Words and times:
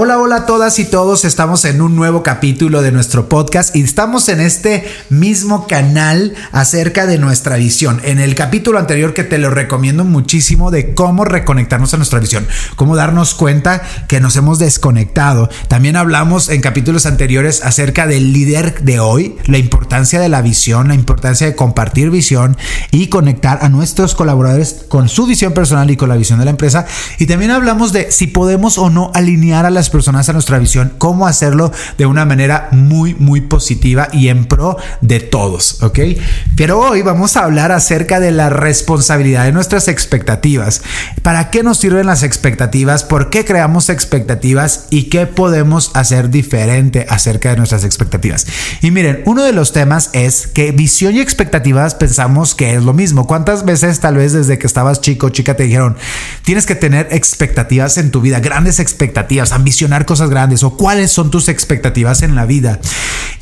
Hola, 0.00 0.20
hola 0.20 0.36
a 0.36 0.46
todas 0.46 0.78
y 0.78 0.84
todos, 0.84 1.24
estamos 1.24 1.64
en 1.64 1.82
un 1.82 1.96
nuevo 1.96 2.22
capítulo 2.22 2.82
de 2.82 2.92
nuestro 2.92 3.28
podcast 3.28 3.74
y 3.74 3.82
estamos 3.82 4.28
en 4.28 4.38
este 4.38 4.84
mismo 5.10 5.66
canal 5.66 6.36
acerca 6.52 7.04
de 7.04 7.18
nuestra 7.18 7.56
visión. 7.56 8.00
En 8.04 8.20
el 8.20 8.36
capítulo 8.36 8.78
anterior 8.78 9.12
que 9.12 9.24
te 9.24 9.38
lo 9.38 9.50
recomiendo 9.50 10.04
muchísimo 10.04 10.70
de 10.70 10.94
cómo 10.94 11.24
reconectarnos 11.24 11.94
a 11.94 11.96
nuestra 11.96 12.20
visión, 12.20 12.46
cómo 12.76 12.94
darnos 12.94 13.34
cuenta 13.34 13.82
que 14.06 14.20
nos 14.20 14.36
hemos 14.36 14.60
desconectado. 14.60 15.48
También 15.66 15.96
hablamos 15.96 16.48
en 16.48 16.60
capítulos 16.60 17.04
anteriores 17.04 17.64
acerca 17.64 18.06
del 18.06 18.32
líder 18.32 18.80
de 18.84 19.00
hoy, 19.00 19.34
la 19.46 19.58
importancia 19.58 20.20
de 20.20 20.28
la 20.28 20.42
visión, 20.42 20.86
la 20.86 20.94
importancia 20.94 21.48
de 21.48 21.56
compartir 21.56 22.10
visión 22.10 22.56
y 22.92 23.08
conectar 23.08 23.58
a 23.62 23.68
nuestros 23.68 24.14
colaboradores 24.14 24.84
con 24.86 25.08
su 25.08 25.26
visión 25.26 25.54
personal 25.54 25.90
y 25.90 25.96
con 25.96 26.08
la 26.08 26.14
visión 26.14 26.38
de 26.38 26.44
la 26.44 26.52
empresa. 26.52 26.86
Y 27.18 27.26
también 27.26 27.50
hablamos 27.50 27.92
de 27.92 28.12
si 28.12 28.28
podemos 28.28 28.78
o 28.78 28.90
no 28.90 29.10
alinear 29.12 29.66
a 29.66 29.70
las 29.70 29.87
personas 29.90 30.28
a 30.28 30.32
nuestra 30.32 30.58
visión, 30.58 30.92
cómo 30.98 31.26
hacerlo 31.26 31.72
de 31.96 32.06
una 32.06 32.24
manera 32.24 32.68
muy, 32.72 33.14
muy 33.14 33.40
positiva 33.42 34.08
y 34.12 34.28
en 34.28 34.46
pro 34.46 34.76
de 35.00 35.20
todos, 35.20 35.82
¿ok? 35.82 35.98
Pero 36.56 36.80
hoy 36.80 37.02
vamos 37.02 37.36
a 37.36 37.44
hablar 37.44 37.72
acerca 37.72 38.20
de 38.20 38.30
la 38.30 38.50
responsabilidad 38.50 39.44
de 39.44 39.52
nuestras 39.52 39.88
expectativas. 39.88 40.82
¿Para 41.22 41.50
qué 41.50 41.62
nos 41.62 41.78
sirven 41.78 42.06
las 42.06 42.22
expectativas? 42.22 43.04
¿Por 43.04 43.30
qué 43.30 43.44
creamos 43.44 43.88
expectativas? 43.88 44.86
¿Y 44.90 45.04
qué 45.04 45.26
podemos 45.26 45.90
hacer 45.94 46.30
diferente 46.30 47.06
acerca 47.08 47.50
de 47.50 47.56
nuestras 47.56 47.84
expectativas? 47.84 48.46
Y 48.82 48.90
miren, 48.90 49.22
uno 49.26 49.44
de 49.44 49.52
los 49.52 49.72
temas 49.72 50.10
es 50.12 50.46
que 50.46 50.72
visión 50.72 51.14
y 51.14 51.20
expectativas 51.20 51.94
pensamos 51.94 52.54
que 52.54 52.74
es 52.74 52.82
lo 52.82 52.92
mismo. 52.92 53.26
¿Cuántas 53.26 53.64
veces 53.64 54.00
tal 54.00 54.16
vez 54.16 54.32
desde 54.32 54.58
que 54.58 54.66
estabas 54.66 55.00
chico 55.00 55.28
chica 55.30 55.54
te 55.54 55.64
dijeron, 55.64 55.96
tienes 56.42 56.66
que 56.66 56.74
tener 56.74 57.08
expectativas 57.10 57.98
en 57.98 58.10
tu 58.10 58.20
vida, 58.20 58.40
grandes 58.40 58.80
expectativas, 58.80 59.52
ambicionar 59.78 60.06
cosas 60.06 60.28
grandes 60.28 60.64
o 60.64 60.76
cuáles 60.76 61.12
son 61.12 61.30
tus 61.30 61.48
expectativas 61.48 62.22
en 62.22 62.34
la 62.34 62.46
vida? 62.46 62.80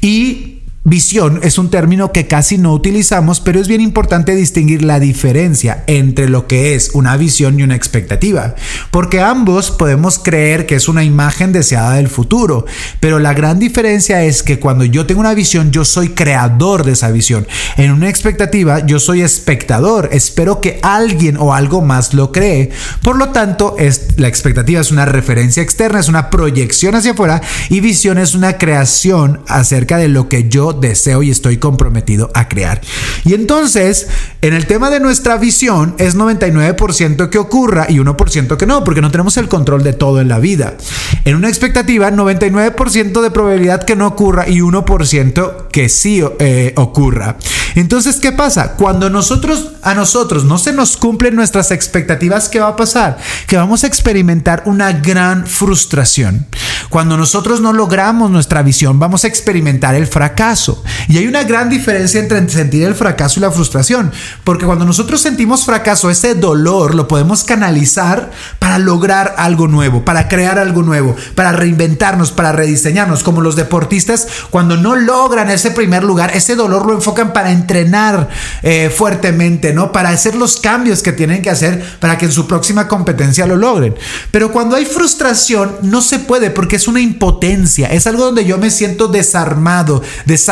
Y 0.02 0.55
Visión 0.88 1.40
es 1.42 1.58
un 1.58 1.68
término 1.68 2.12
que 2.12 2.28
casi 2.28 2.58
no 2.58 2.72
utilizamos, 2.72 3.40
pero 3.40 3.58
es 3.58 3.66
bien 3.66 3.80
importante 3.80 4.36
distinguir 4.36 4.84
la 4.84 5.00
diferencia 5.00 5.82
entre 5.88 6.28
lo 6.28 6.46
que 6.46 6.76
es 6.76 6.90
una 6.94 7.16
visión 7.16 7.58
y 7.58 7.64
una 7.64 7.74
expectativa, 7.74 8.54
porque 8.92 9.20
ambos 9.20 9.72
podemos 9.72 10.20
creer 10.20 10.64
que 10.64 10.76
es 10.76 10.88
una 10.88 11.02
imagen 11.02 11.50
deseada 11.50 11.94
del 11.94 12.06
futuro, 12.06 12.66
pero 13.00 13.18
la 13.18 13.34
gran 13.34 13.58
diferencia 13.58 14.22
es 14.22 14.44
que 14.44 14.60
cuando 14.60 14.84
yo 14.84 15.06
tengo 15.06 15.18
una 15.18 15.34
visión, 15.34 15.72
yo 15.72 15.84
soy 15.84 16.10
creador 16.10 16.84
de 16.84 16.92
esa 16.92 17.10
visión. 17.10 17.48
En 17.76 17.90
una 17.90 18.08
expectativa, 18.08 18.86
yo 18.86 19.00
soy 19.00 19.22
espectador, 19.22 20.10
espero 20.12 20.60
que 20.60 20.78
alguien 20.84 21.36
o 21.36 21.52
algo 21.52 21.82
más 21.82 22.14
lo 22.14 22.30
cree. 22.30 22.70
Por 23.02 23.16
lo 23.16 23.30
tanto, 23.30 23.74
es, 23.76 24.18
la 24.18 24.28
expectativa 24.28 24.82
es 24.82 24.92
una 24.92 25.04
referencia 25.04 25.64
externa, 25.64 25.98
es 25.98 26.08
una 26.08 26.30
proyección 26.30 26.94
hacia 26.94 27.10
afuera 27.10 27.42
y 27.70 27.80
visión 27.80 28.18
es 28.18 28.36
una 28.36 28.56
creación 28.56 29.40
acerca 29.48 29.98
de 29.98 30.06
lo 30.06 30.28
que 30.28 30.48
yo 30.48 30.75
deseo 30.76 31.22
y 31.22 31.30
estoy 31.30 31.58
comprometido 31.58 32.30
a 32.34 32.48
crear. 32.48 32.80
Y 33.24 33.34
entonces, 33.34 34.06
en 34.42 34.54
el 34.54 34.66
tema 34.66 34.90
de 34.90 35.00
nuestra 35.00 35.36
visión, 35.36 35.94
es 35.98 36.16
99% 36.16 37.28
que 37.30 37.38
ocurra 37.38 37.86
y 37.88 37.96
1% 37.96 38.56
que 38.56 38.66
no, 38.66 38.84
porque 38.84 39.00
no 39.00 39.10
tenemos 39.10 39.36
el 39.36 39.48
control 39.48 39.82
de 39.82 39.92
todo 39.92 40.20
en 40.20 40.28
la 40.28 40.38
vida. 40.38 40.76
En 41.24 41.36
una 41.36 41.48
expectativa, 41.48 42.10
99% 42.10 43.20
de 43.20 43.30
probabilidad 43.30 43.84
que 43.84 43.96
no 43.96 44.06
ocurra 44.06 44.48
y 44.48 44.60
1% 44.60 45.68
que 45.68 45.88
sí 45.88 46.22
eh, 46.38 46.72
ocurra. 46.76 47.36
Entonces, 47.74 48.16
¿qué 48.16 48.32
pasa? 48.32 48.72
Cuando 48.72 49.10
nosotros, 49.10 49.72
a 49.82 49.94
nosotros 49.94 50.44
no 50.44 50.56
se 50.56 50.72
nos 50.72 50.96
cumplen 50.96 51.36
nuestras 51.36 51.70
expectativas, 51.70 52.48
¿qué 52.48 52.58
va 52.58 52.68
a 52.68 52.76
pasar? 52.76 53.18
Que 53.46 53.56
vamos 53.56 53.84
a 53.84 53.86
experimentar 53.86 54.62
una 54.64 54.92
gran 54.92 55.46
frustración. 55.46 56.46
Cuando 56.88 57.16
nosotros 57.18 57.60
no 57.60 57.72
logramos 57.72 58.30
nuestra 58.30 58.62
visión, 58.62 58.98
vamos 58.98 59.24
a 59.24 59.28
experimentar 59.28 59.94
el 59.94 60.06
fracaso. 60.06 60.65
Y 61.08 61.18
hay 61.18 61.26
una 61.26 61.44
gran 61.44 61.68
diferencia 61.68 62.20
entre 62.20 62.48
sentir 62.48 62.84
el 62.84 62.94
fracaso 62.94 63.38
y 63.38 63.42
la 63.42 63.50
frustración, 63.50 64.12
porque 64.44 64.66
cuando 64.66 64.84
nosotros 64.84 65.20
sentimos 65.20 65.64
fracaso, 65.64 66.10
ese 66.10 66.34
dolor 66.34 66.94
lo 66.94 67.08
podemos 67.08 67.44
canalizar 67.44 68.30
para 68.58 68.78
lograr 68.78 69.34
algo 69.38 69.68
nuevo, 69.68 70.04
para 70.04 70.28
crear 70.28 70.58
algo 70.58 70.82
nuevo, 70.82 71.16
para 71.34 71.52
reinventarnos, 71.52 72.32
para 72.32 72.52
rediseñarnos, 72.52 73.22
como 73.22 73.40
los 73.40 73.56
deportistas 73.56 74.26
cuando 74.50 74.76
no 74.76 74.96
logran 74.96 75.50
ese 75.50 75.70
primer 75.70 76.04
lugar, 76.04 76.30
ese 76.34 76.54
dolor 76.54 76.86
lo 76.86 76.94
enfocan 76.94 77.32
para 77.32 77.50
entrenar 77.50 78.28
eh, 78.62 78.90
fuertemente, 78.94 79.72
¿no? 79.72 79.92
Para 79.92 80.10
hacer 80.10 80.34
los 80.34 80.58
cambios 80.58 81.02
que 81.02 81.12
tienen 81.12 81.42
que 81.42 81.50
hacer 81.50 81.84
para 82.00 82.18
que 82.18 82.26
en 82.26 82.32
su 82.32 82.46
próxima 82.46 82.88
competencia 82.88 83.46
lo 83.46 83.56
logren. 83.56 83.94
Pero 84.30 84.52
cuando 84.52 84.76
hay 84.76 84.84
frustración, 84.84 85.76
no 85.82 86.00
se 86.00 86.18
puede 86.18 86.50
porque 86.50 86.76
es 86.76 86.88
una 86.88 87.00
impotencia, 87.00 87.88
es 87.88 88.06
algo 88.06 88.24
donde 88.24 88.44
yo 88.44 88.58
me 88.58 88.70
siento 88.70 89.08
desarmado, 89.08 90.02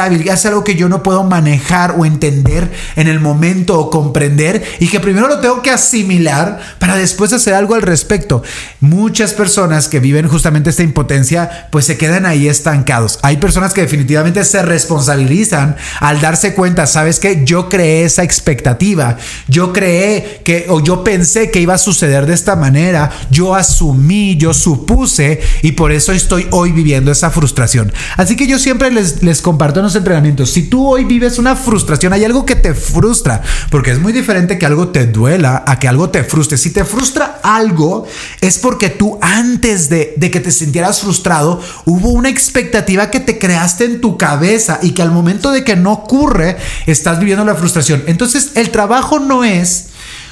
es 0.07 0.47
algo 0.47 0.65
que 0.65 0.77
yo 0.77 0.89
no 0.89 1.03
puedo 1.03 1.25
manejar 1.25 1.95
o 1.99 2.05
entender 2.05 2.71
en 2.97 3.09
el 3.09 3.21
momento 3.21 3.79
o 3.79 3.91
comprender 3.91 4.63
y 4.81 4.89
que 4.89 5.01
primero 5.01 5.29
lo 5.29 5.41
tengo 5.41 5.63
que 5.63 5.71
asimilar 5.71 6.61
para 6.79 6.97
después 6.97 7.33
hacer 7.33 7.55
algo 7.55 7.75
al 7.75 7.83
respecto. 7.83 8.43
Muchas 8.81 9.33
personas 9.33 9.89
que 9.89 10.01
viven 10.01 10.29
justamente 10.29 10.71
esta 10.71 10.83
impotencia, 10.83 11.69
pues 11.71 11.85
se 11.85 11.97
quedan 11.97 12.27
ahí 12.27 12.49
estancados. 12.49 13.19
Hay 13.23 13.39
personas 13.39 13.75
que 13.75 13.81
definitivamente 13.81 14.45
se 14.45 14.63
responsabilizan 14.63 15.77
al 16.01 16.21
darse 16.21 16.55
cuenta, 16.55 16.87
¿sabes? 16.87 17.21
que 17.25 17.45
yo 17.45 17.69
creé 17.69 18.05
esa 18.05 18.23
expectativa, 18.23 19.17
yo 19.49 19.73
creé 19.73 20.41
que 20.45 20.67
o 20.69 20.81
yo 20.81 21.05
pensé 21.05 21.51
que 21.51 21.61
iba 21.61 21.75
a 21.75 21.79
suceder 21.79 22.27
de 22.27 22.35
esta 22.35 22.57
manera, 22.57 23.11
yo 23.31 23.55
asumí, 23.55 24.37
yo 24.37 24.55
supuse 24.55 25.41
y 25.63 25.73
por 25.73 25.93
eso 25.93 26.13
estoy 26.13 26.47
hoy 26.51 26.73
viviendo 26.73 27.11
esa 27.11 27.31
frustración. 27.31 27.93
Así 28.17 28.37
que 28.37 28.47
yo 28.47 28.59
siempre 28.59 28.91
les, 28.91 29.23
les 29.23 29.41
comparto 29.43 29.81
entrenamientos, 29.95 30.51
si 30.51 30.63
tú 30.63 30.87
hoy 30.87 31.05
vives 31.05 31.39
una 31.39 31.57
frustración, 31.57 32.13
hay 32.13 32.25
algo 32.25 32.47
que 32.47 32.57
te 32.57 32.75
frustra, 32.75 33.43
porque 33.71 33.91
es 33.91 33.99
muy 33.99 34.13
diferente 34.13 34.59
que 34.59 34.67
algo 34.67 34.89
te 34.89 35.07
duela 35.07 35.63
a 35.67 35.79
que 35.79 35.89
algo 35.89 36.09
te 36.09 36.25
frustre. 36.25 36.57
Si 36.57 36.71
te 36.71 36.85
frustra 36.85 37.41
algo, 37.43 38.07
es 38.41 38.59
porque 38.59 38.89
tú 38.89 39.19
antes 39.21 39.91
de, 39.91 40.15
de 40.17 40.31
que 40.31 40.41
te 40.41 40.51
sintieras 40.51 41.01
frustrado, 41.01 41.61
hubo 41.85 42.09
una 42.09 42.31
expectativa 42.31 43.11
que 43.11 43.21
te 43.21 43.39
creaste 43.39 43.85
en 43.85 44.01
tu 44.01 44.17
cabeza 44.17 44.79
y 44.83 44.93
que 44.93 45.03
al 45.03 45.11
momento 45.11 45.51
de 45.51 45.65
que 45.65 45.77
no 45.77 45.93
ocurre, 45.93 46.57
estás 46.87 47.19
viviendo 47.19 47.45
la 47.45 47.55
frustración. 47.55 48.03
Entonces, 48.07 48.53
el 48.55 48.71
trabajo 48.71 49.19
no 49.19 49.45
es 49.45 49.89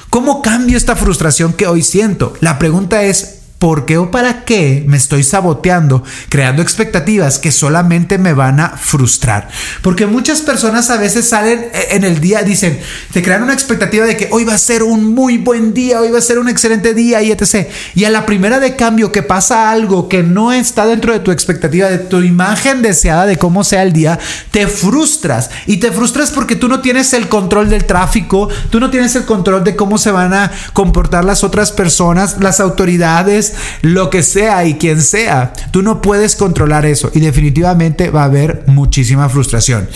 cómo 0.09 0.41
cambio 0.41 0.77
esta 0.77 0.95
frustración 0.95 1.53
que 1.53 1.67
hoy 1.67 1.83
siento. 1.83 2.33
La 2.39 2.59
pregunta 2.59 3.03
es, 3.03 3.42
¿por 3.63 3.85
qué 3.85 3.97
o 3.97 4.11
para 4.11 4.43
qué 4.43 4.83
me 4.87 4.97
estoy 4.97 5.23
saboteando, 5.23 6.03
creando 6.27 6.61
expectativas 6.61 7.39
que 7.39 7.49
solamente 7.49 8.17
me 8.17 8.33
van 8.33 8.59
a 8.59 8.71
frustrar? 8.71 9.47
Porque 9.81 10.05
muchas 10.05 10.41
personas 10.41 10.89
a 10.89 10.97
veces 10.97 11.29
salen 11.29 11.69
eh, 11.73 11.87
en 11.91 12.03
el 12.03 12.19
día, 12.19 12.43
dicen, 12.43 12.77
te 13.13 13.23
crean 13.23 13.41
una 13.41 13.53
expectativa 13.53 14.05
de 14.05 14.17
que 14.17 14.27
hoy 14.33 14.43
va 14.43 14.53
a 14.53 14.57
ser 14.57 14.83
un 14.83 15.13
muy 15.13 15.37
buen 15.37 15.73
día, 15.73 16.01
hoy 16.01 16.11
va 16.11 16.17
a 16.17 16.21
ser 16.21 16.39
un 16.39 16.49
excelente 16.49 16.93
día 16.93 17.21
y 17.21 17.31
etc. 17.31 17.69
Y 17.95 18.03
a 18.03 18.09
la 18.09 18.25
primera 18.25 18.59
de 18.59 18.75
cambio 18.75 19.13
que 19.13 19.23
pasa 19.23 19.71
algo 19.71 20.09
que 20.09 20.23
no 20.23 20.51
está 20.51 20.85
dentro 20.85 21.13
de 21.13 21.21
tu 21.21 21.31
expectativa, 21.31 21.87
de 21.87 21.99
tu 21.99 22.21
imagen 22.21 22.81
deseada 22.81 23.25
de 23.25 23.37
cómo 23.37 23.63
sea 23.63 23.83
el 23.83 23.93
día, 23.93 24.19
te 24.51 24.67
frustras. 24.67 25.51
Y 25.67 25.77
te 25.77 25.93
frustras 25.93 26.31
porque 26.31 26.57
tú 26.57 26.67
no 26.67 26.81
tienes 26.81 27.13
el 27.13 27.29
control 27.29 27.69
del 27.69 27.85
tráfico, 27.85 28.49
tú 28.69 28.81
no 28.81 28.89
tienes 28.89 29.15
el 29.15 29.23
control 29.23 29.63
de 29.63 29.77
cómo 29.77 29.97
se 29.97 30.11
van 30.11 30.33
a 30.33 30.51
comportar 30.73 31.23
las 31.23 31.45
otras 31.45 31.71
personas, 31.71 32.41
las 32.41 32.59
autoridades, 32.59 33.52
lo 33.81 34.09
que 34.09 34.23
sea 34.23 34.65
y 34.65 34.75
quien 34.75 35.01
sea. 35.01 35.53
Tú 35.71 35.81
no 35.81 36.01
puedes 36.01 36.35
controlar 36.35 36.85
eso 36.85 37.11
y 37.13 37.19
definitivamente 37.19 38.09
va 38.09 38.23
a 38.23 38.25
haber 38.25 38.63
muchísima 38.67 39.29
frustración. 39.29 39.87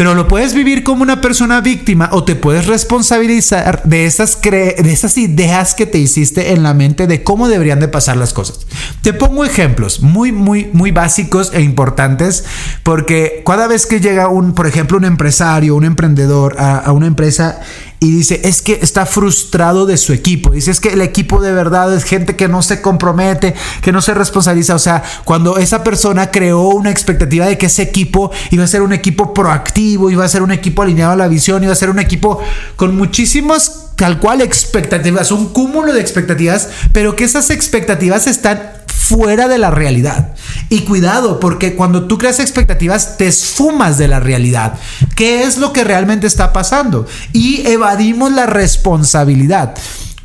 Pero 0.00 0.14
lo 0.14 0.28
puedes 0.28 0.54
vivir 0.54 0.82
como 0.82 1.02
una 1.02 1.20
persona 1.20 1.60
víctima 1.60 2.08
o 2.12 2.24
te 2.24 2.34
puedes 2.34 2.66
responsabilizar 2.66 3.82
de 3.84 4.06
esas, 4.06 4.40
de 4.40 4.74
esas 4.86 5.18
ideas 5.18 5.74
que 5.74 5.84
te 5.84 5.98
hiciste 5.98 6.52
en 6.52 6.62
la 6.62 6.72
mente 6.72 7.06
de 7.06 7.22
cómo 7.22 7.48
deberían 7.48 7.80
de 7.80 7.88
pasar 7.88 8.16
las 8.16 8.32
cosas. 8.32 8.60
Te 9.02 9.12
pongo 9.12 9.44
ejemplos 9.44 10.00
muy, 10.00 10.32
muy, 10.32 10.70
muy 10.72 10.90
básicos 10.90 11.50
e 11.52 11.60
importantes 11.60 12.44
porque 12.82 13.42
cada 13.44 13.66
vez 13.66 13.84
que 13.84 14.00
llega 14.00 14.28
un, 14.28 14.54
por 14.54 14.66
ejemplo, 14.66 14.96
un 14.96 15.04
empresario, 15.04 15.76
un 15.76 15.84
emprendedor 15.84 16.56
a 16.58 16.90
una 16.92 17.06
empresa 17.06 17.60
y 18.02 18.10
dice, 18.10 18.40
es 18.44 18.62
que 18.62 18.78
está 18.80 19.04
frustrado 19.04 19.84
de 19.84 19.98
su 19.98 20.14
equipo. 20.14 20.52
Dice, 20.52 20.70
es 20.70 20.80
que 20.80 20.88
el 20.88 21.02
equipo 21.02 21.42
de 21.42 21.52
verdad 21.52 21.94
es 21.94 22.04
gente 22.04 22.34
que 22.34 22.48
no 22.48 22.62
se 22.62 22.80
compromete, 22.80 23.54
que 23.82 23.92
no 23.92 24.00
se 24.00 24.14
responsabiliza. 24.14 24.74
O 24.74 24.78
sea, 24.78 25.02
cuando 25.24 25.58
esa 25.58 25.84
persona 25.84 26.30
creó 26.30 26.68
una 26.68 26.90
expectativa 26.90 27.44
de 27.44 27.58
que 27.58 27.66
ese 27.66 27.82
equipo 27.82 28.30
iba 28.50 28.64
a 28.64 28.68
ser 28.68 28.80
un 28.80 28.94
equipo 28.94 29.34
proactivo, 29.34 30.10
iba 30.10 30.24
a 30.24 30.28
ser 30.28 30.40
un 30.40 30.50
equipo 30.50 30.80
alineado 30.80 31.12
a 31.12 31.16
la 31.16 31.28
visión, 31.28 31.62
iba 31.62 31.74
a 31.74 31.76
ser 31.76 31.90
un 31.90 31.98
equipo 31.98 32.40
con 32.76 32.96
muchísimas 32.96 33.90
tal 33.96 34.18
cual 34.18 34.40
expectativas, 34.40 35.30
un 35.30 35.52
cúmulo 35.52 35.92
de 35.92 36.00
expectativas, 36.00 36.70
pero 36.94 37.16
que 37.16 37.24
esas 37.24 37.50
expectativas 37.50 38.26
están 38.26 38.79
fuera 39.10 39.48
de 39.48 39.58
la 39.58 39.72
realidad. 39.72 40.34
Y 40.68 40.80
cuidado, 40.82 41.40
porque 41.40 41.74
cuando 41.74 42.04
tú 42.04 42.16
creas 42.16 42.38
expectativas, 42.38 43.16
te 43.16 43.26
esfumas 43.26 43.98
de 43.98 44.06
la 44.06 44.20
realidad. 44.20 44.74
¿Qué 45.16 45.42
es 45.42 45.58
lo 45.58 45.72
que 45.72 45.82
realmente 45.82 46.28
está 46.28 46.52
pasando? 46.52 47.06
Y 47.32 47.66
evadimos 47.66 48.30
la 48.30 48.46
responsabilidad. 48.46 49.74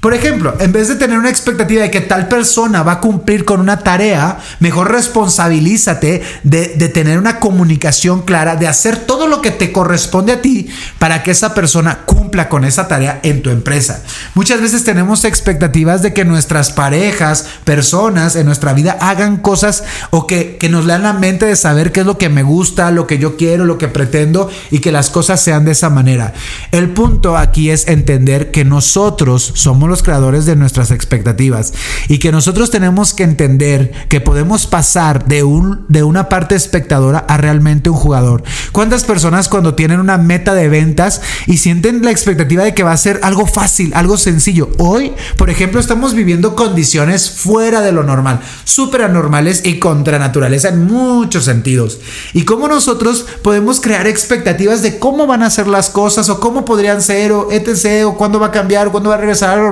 Por 0.06 0.14
ejemplo, 0.14 0.54
en 0.60 0.72
vez 0.72 0.88
de 0.88 0.98
tener 0.98 1.18
una 1.18 1.32
expectativa 1.32 1.82
de 1.82 1.90
que 1.90 2.00
tal 2.00 2.28
persona 2.28 2.84
va 2.84 2.92
a 2.92 3.00
cumplir 3.00 3.44
con 3.44 3.60
una 3.60 3.80
tarea, 3.80 4.38
mejor 4.60 4.92
responsabilízate 4.92 6.22
de, 6.44 6.68
tener 6.90 7.18
una 7.18 7.40
comunicación 7.40 8.22
clara, 8.22 8.56
de 8.56 8.68
hacer 8.68 8.98
todo 8.98 9.26
lo 9.26 9.42
que 9.42 9.50
te 9.50 9.72
corresponde 9.72 10.34
a 10.34 10.44
ti 10.44 10.70
para 11.00 11.24
que 11.24 11.32
esa 11.32 11.56
persona 11.56 12.02
cumpla 12.06 12.50
con 12.50 12.66
esa 12.66 12.88
tarea 12.88 13.20
en 13.24 13.42
tu 13.42 13.50
empresa. 13.50 14.04
Muchas 14.36 14.62
veces 14.62 14.84
tenemos 14.84 15.24
expectativas 15.24 16.04
de 16.04 16.14
que 16.14 16.24
nuestras 16.24 16.72
parejas, 16.72 17.48
personas 17.64 18.36
en 18.36 18.46
nuestra 18.46 18.74
vida 18.74 19.00
hagan 19.02 19.38
cosas 19.38 19.86
o 20.12 20.28
que, 20.28 20.58
que 20.58 20.70
nos 20.70 20.86
lean 20.86 21.02
la 21.02 21.14
mente 21.14 21.48
de 21.48 21.56
saber 21.56 21.92
qué 21.92 22.02
es 22.02 22.06
lo 22.06 22.20
que 22.20 22.30
me 22.30 22.44
gusta, 22.44 22.92
lo 22.92 23.08
que 23.08 23.18
yo 23.18 23.38
quiero, 23.38 23.66
lo 23.66 23.80
que 23.80 23.88
pretendo 23.88 24.52
y 24.70 24.82
que 24.82 24.92
las 24.92 25.10
cosas 25.10 25.42
sean 25.42 25.66
de 25.66 25.72
esa 25.72 25.90
manera. 25.90 26.36
El 26.70 26.92
punto 26.92 27.38
aquí 27.38 27.72
es 27.72 27.88
entender 27.88 28.52
que 28.52 28.66
nosotros 28.66 29.52
somos 29.56 29.90
los 29.90 29.95
creadores 30.04 30.46
de 30.46 30.56
nuestras 30.56 30.92
expectativas 30.92 31.74
y 32.08 32.20
que 32.20 32.32
nosotros 32.32 32.72
tenemos 32.72 33.14
que 33.14 33.24
entender 33.24 33.92
que 34.10 34.22
podemos 34.22 34.68
pasar 34.68 35.26
de, 35.26 35.44
un, 35.44 35.86
de 35.90 36.04
una 36.04 36.30
parte 36.30 36.56
espectadora 36.56 37.20
a 37.28 37.38
realmente 37.38 37.90
un 37.90 37.96
jugador. 37.96 38.44
¿Cuántas 38.72 39.04
personas 39.04 39.50
cuando 39.50 39.76
tienen 39.76 40.00
una 40.00 40.18
meta 40.18 40.54
de 40.54 40.70
ventas 40.70 41.22
y 41.48 41.58
sienten 41.58 42.04
la 42.04 42.12
expectativa 42.12 42.64
de 42.64 42.74
que 42.74 42.84
va 42.84 42.92
a 42.92 42.98
ser 42.98 43.20
algo 43.24 43.46
fácil, 43.46 43.94
algo 43.94 44.18
sencillo? 44.18 44.70
Hoy, 44.78 45.14
por 45.38 45.50
ejemplo, 45.50 45.80
estamos 45.80 46.14
viviendo 46.14 46.56
condiciones 46.56 47.30
fuera 47.30 47.82
de 47.82 47.92
lo 47.92 48.04
normal, 48.04 48.42
súper 48.64 49.04
anormales 49.04 49.62
y 49.66 49.80
contra 49.80 50.20
naturaleza 50.20 50.70
en 50.70 50.86
muchos 50.86 51.46
sentidos. 51.46 52.00
Y 52.34 52.44
cómo 52.44 52.68
nosotros 52.68 53.26
podemos 53.42 53.82
crear 53.82 54.08
expectativas 54.08 54.82
de 54.82 55.00
cómo 55.00 55.28
van 55.28 55.44
a 55.44 55.50
ser 55.50 55.68
las 55.68 55.90
cosas 55.90 56.30
o 56.30 56.40
cómo 56.40 56.66
podrían 56.66 57.02
ser 57.02 57.32
o 57.32 57.52
etc. 57.52 58.06
o 58.06 58.18
cuándo 58.18 58.40
va 58.40 58.48
a 58.48 58.52
cambiar, 58.52 58.88
o 58.88 58.92
cuándo 58.92 59.10
va 59.10 59.16
a 59.16 59.20
regresar 59.20 59.52
a 59.52 59.56
la 59.58 59.64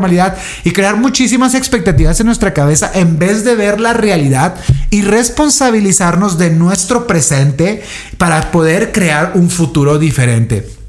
y 0.63 0.71
crear 0.71 0.97
muchísimas 0.97 1.55
expectativas 1.55 2.19
en 2.19 2.25
nuestra 2.25 2.53
cabeza 2.53 2.91
en 2.93 3.17
vez 3.17 3.43
de 3.43 3.55
ver 3.55 3.79
la 3.79 3.93
realidad 3.93 4.55
y 4.89 5.01
responsabilizarnos 5.01 6.37
de 6.37 6.49
nuestro 6.49 7.07
presente 7.07 7.83
para 8.17 8.51
poder 8.51 8.91
crear 8.91 9.31
un 9.35 9.49
futuro 9.49 9.97
diferente. 9.97 10.82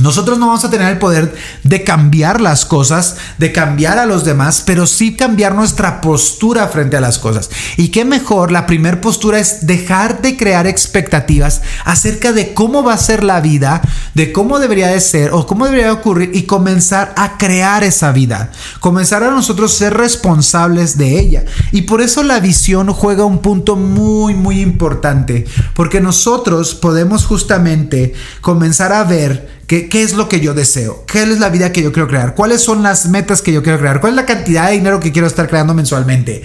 Nosotros 0.00 0.38
no 0.38 0.46
vamos 0.46 0.64
a 0.64 0.70
tener 0.70 0.88
el 0.88 0.98
poder 0.98 1.34
de 1.62 1.84
cambiar 1.84 2.40
las 2.40 2.64
cosas, 2.64 3.16
de 3.38 3.52
cambiar 3.52 3.98
a 3.98 4.06
los 4.06 4.24
demás, 4.24 4.62
pero 4.64 4.86
sí 4.86 5.14
cambiar 5.16 5.54
nuestra 5.54 6.00
postura 6.00 6.68
frente 6.68 6.96
a 6.96 7.00
las 7.00 7.18
cosas. 7.18 7.50
Y 7.76 7.88
qué 7.88 8.04
mejor, 8.04 8.50
la 8.50 8.66
primera 8.66 9.00
postura 9.00 9.38
es 9.38 9.66
dejar 9.66 10.22
de 10.22 10.36
crear 10.36 10.66
expectativas 10.66 11.62
acerca 11.84 12.32
de 12.32 12.54
cómo 12.54 12.82
va 12.82 12.94
a 12.94 12.98
ser 12.98 13.24
la 13.24 13.40
vida, 13.40 13.82
de 14.14 14.32
cómo 14.32 14.58
debería 14.58 14.88
de 14.88 15.00
ser 15.00 15.32
o 15.32 15.46
cómo 15.46 15.66
debería 15.66 15.86
de 15.86 15.92
ocurrir 15.92 16.30
y 16.34 16.42
comenzar 16.42 17.12
a 17.16 17.36
crear 17.36 17.84
esa 17.84 18.12
vida. 18.12 18.50
Comenzar 18.80 19.22
a 19.22 19.30
nosotros 19.30 19.74
ser 19.74 19.94
responsables 19.94 20.96
de 20.96 21.18
ella. 21.18 21.44
Y 21.72 21.82
por 21.82 22.00
eso 22.00 22.22
la 22.22 22.40
visión 22.40 22.92
juega 22.92 23.24
un 23.24 23.38
punto 23.40 23.76
muy, 23.76 24.34
muy 24.34 24.60
importante, 24.60 25.46
porque 25.74 26.00
nosotros 26.00 26.74
podemos 26.74 27.26
justamente 27.26 28.14
comenzar 28.40 28.92
a 28.92 29.04
ver 29.04 29.59
¿Qué, 29.70 29.88
¿Qué, 29.88 30.02
es 30.02 30.14
lo 30.14 30.28
que 30.28 30.40
yo 30.40 30.52
deseo? 30.52 31.04
¿Qué 31.06 31.22
es 31.22 31.38
la 31.38 31.48
vida 31.48 31.70
que 31.70 31.80
yo 31.80 31.92
quiero 31.92 32.08
crear? 32.08 32.34
¿Cuáles 32.34 32.60
son 32.60 32.82
las 32.82 33.08
metas 33.08 33.40
que 33.40 33.52
yo 33.52 33.62
quiero 33.62 33.78
crear? 33.78 34.00
¿Cuál 34.00 34.14
es 34.14 34.16
la 34.16 34.26
cantidad 34.26 34.66
de 34.66 34.72
dinero 34.72 34.98
que 34.98 35.12
quiero 35.12 35.28
estar 35.28 35.48
creando 35.48 35.74
mensualmente? 35.74 36.42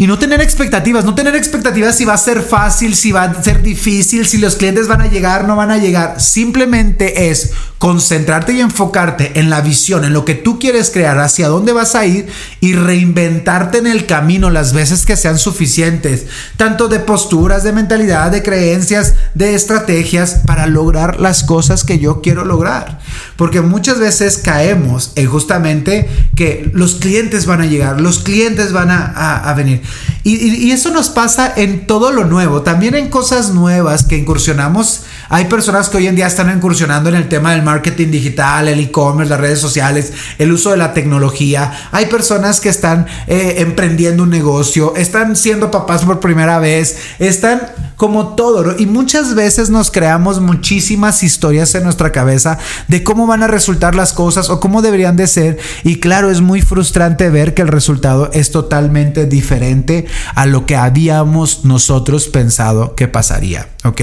Y 0.00 0.06
no 0.06 0.16
tener 0.16 0.40
expectativas, 0.40 1.04
no 1.04 1.16
tener 1.16 1.34
expectativas 1.34 1.96
si 1.96 2.04
va 2.04 2.14
a 2.14 2.18
ser 2.18 2.40
fácil, 2.40 2.94
si 2.94 3.10
va 3.10 3.24
a 3.24 3.42
ser 3.42 3.62
difícil, 3.62 4.26
si 4.26 4.38
los 4.38 4.54
clientes 4.54 4.86
van 4.86 5.00
a 5.00 5.08
llegar, 5.08 5.48
no 5.48 5.56
van 5.56 5.72
a 5.72 5.78
llegar. 5.78 6.20
Simplemente 6.20 7.30
es 7.30 7.50
concentrarte 7.78 8.52
y 8.52 8.60
enfocarte 8.60 9.40
en 9.40 9.50
la 9.50 9.60
visión, 9.60 10.04
en 10.04 10.12
lo 10.12 10.24
que 10.24 10.36
tú 10.36 10.60
quieres 10.60 10.90
crear, 10.90 11.18
hacia 11.18 11.48
dónde 11.48 11.72
vas 11.72 11.96
a 11.96 12.06
ir 12.06 12.28
y 12.60 12.74
reinventarte 12.74 13.78
en 13.78 13.88
el 13.88 14.06
camino 14.06 14.50
las 14.50 14.72
veces 14.72 15.04
que 15.04 15.16
sean 15.16 15.38
suficientes, 15.38 16.26
tanto 16.56 16.86
de 16.86 17.00
posturas, 17.00 17.64
de 17.64 17.72
mentalidad, 17.72 18.30
de 18.30 18.44
creencias, 18.44 19.14
de 19.34 19.54
estrategias 19.54 20.42
para 20.46 20.68
lograr 20.68 21.18
las 21.18 21.42
cosas 21.42 21.82
que 21.82 21.98
yo 21.98 22.20
quiero 22.20 22.44
lograr. 22.44 23.00
Porque 23.36 23.62
muchas 23.62 23.98
veces 23.98 24.38
caemos 24.38 25.12
en 25.16 25.26
justamente 25.26 26.08
que 26.36 26.70
los 26.72 26.96
clientes 26.96 27.46
van 27.46 27.62
a 27.62 27.66
llegar, 27.66 28.00
los 28.00 28.20
clientes 28.20 28.72
van 28.72 28.90
a, 28.90 29.06
a, 29.06 29.50
a 29.50 29.54
venir. 29.54 29.87
Y, 30.24 30.66
y, 30.66 30.72
eso 30.72 30.90
nos 30.90 31.08
pasa 31.08 31.52
en 31.56 31.86
todo 31.86 32.12
lo 32.12 32.24
nuevo, 32.24 32.62
también 32.62 32.94
en 32.94 33.08
cosas 33.08 33.50
nuevas 33.50 34.04
que 34.04 34.16
incursionamos. 34.16 35.02
Hay 35.30 35.44
personas 35.44 35.88
que 35.88 35.98
hoy 35.98 36.06
en 36.06 36.16
día 36.16 36.26
están 36.26 36.54
incursionando 36.54 37.10
en 37.10 37.16
el 37.16 37.28
tema 37.28 37.52
del 37.52 37.62
marketing 37.62 38.10
digital, 38.10 38.66
el 38.68 38.80
e-commerce, 38.80 39.28
las 39.28 39.40
redes 39.40 39.60
sociales, 39.60 40.12
el 40.38 40.52
uso 40.52 40.70
de 40.70 40.78
la 40.78 40.94
tecnología. 40.94 41.88
Hay 41.92 42.06
personas 42.06 42.60
que 42.60 42.70
están 42.70 43.06
eh, 43.26 43.56
emprendiendo 43.58 44.22
un 44.22 44.30
negocio, 44.30 44.94
están 44.96 45.36
siendo 45.36 45.70
papás 45.70 46.04
por 46.04 46.20
primera 46.20 46.58
vez, 46.58 46.96
están 47.18 47.60
como 47.98 48.36
todo. 48.36 48.64
¿no? 48.64 48.78
Y 48.78 48.86
muchas 48.86 49.34
veces 49.34 49.68
nos 49.68 49.90
creamos 49.90 50.40
muchísimas 50.40 51.22
historias 51.22 51.74
en 51.74 51.84
nuestra 51.84 52.10
cabeza 52.10 52.58
de 52.86 53.04
cómo 53.04 53.26
van 53.26 53.42
a 53.42 53.48
resultar 53.48 53.94
las 53.94 54.14
cosas 54.14 54.48
o 54.48 54.60
cómo 54.60 54.80
deberían 54.80 55.16
de 55.16 55.26
ser. 55.26 55.58
Y 55.84 56.00
claro, 56.00 56.30
es 56.30 56.40
muy 56.40 56.62
frustrante 56.62 57.28
ver 57.28 57.52
que 57.52 57.62
el 57.62 57.68
resultado 57.68 58.30
es 58.32 58.50
totalmente 58.50 59.26
diferente 59.26 60.06
a 60.34 60.46
lo 60.46 60.64
que 60.64 60.76
habíamos 60.76 61.66
nosotros 61.66 62.28
pensado 62.28 62.94
que 62.94 63.08
pasaría. 63.08 63.68
¿Ok? 63.84 64.00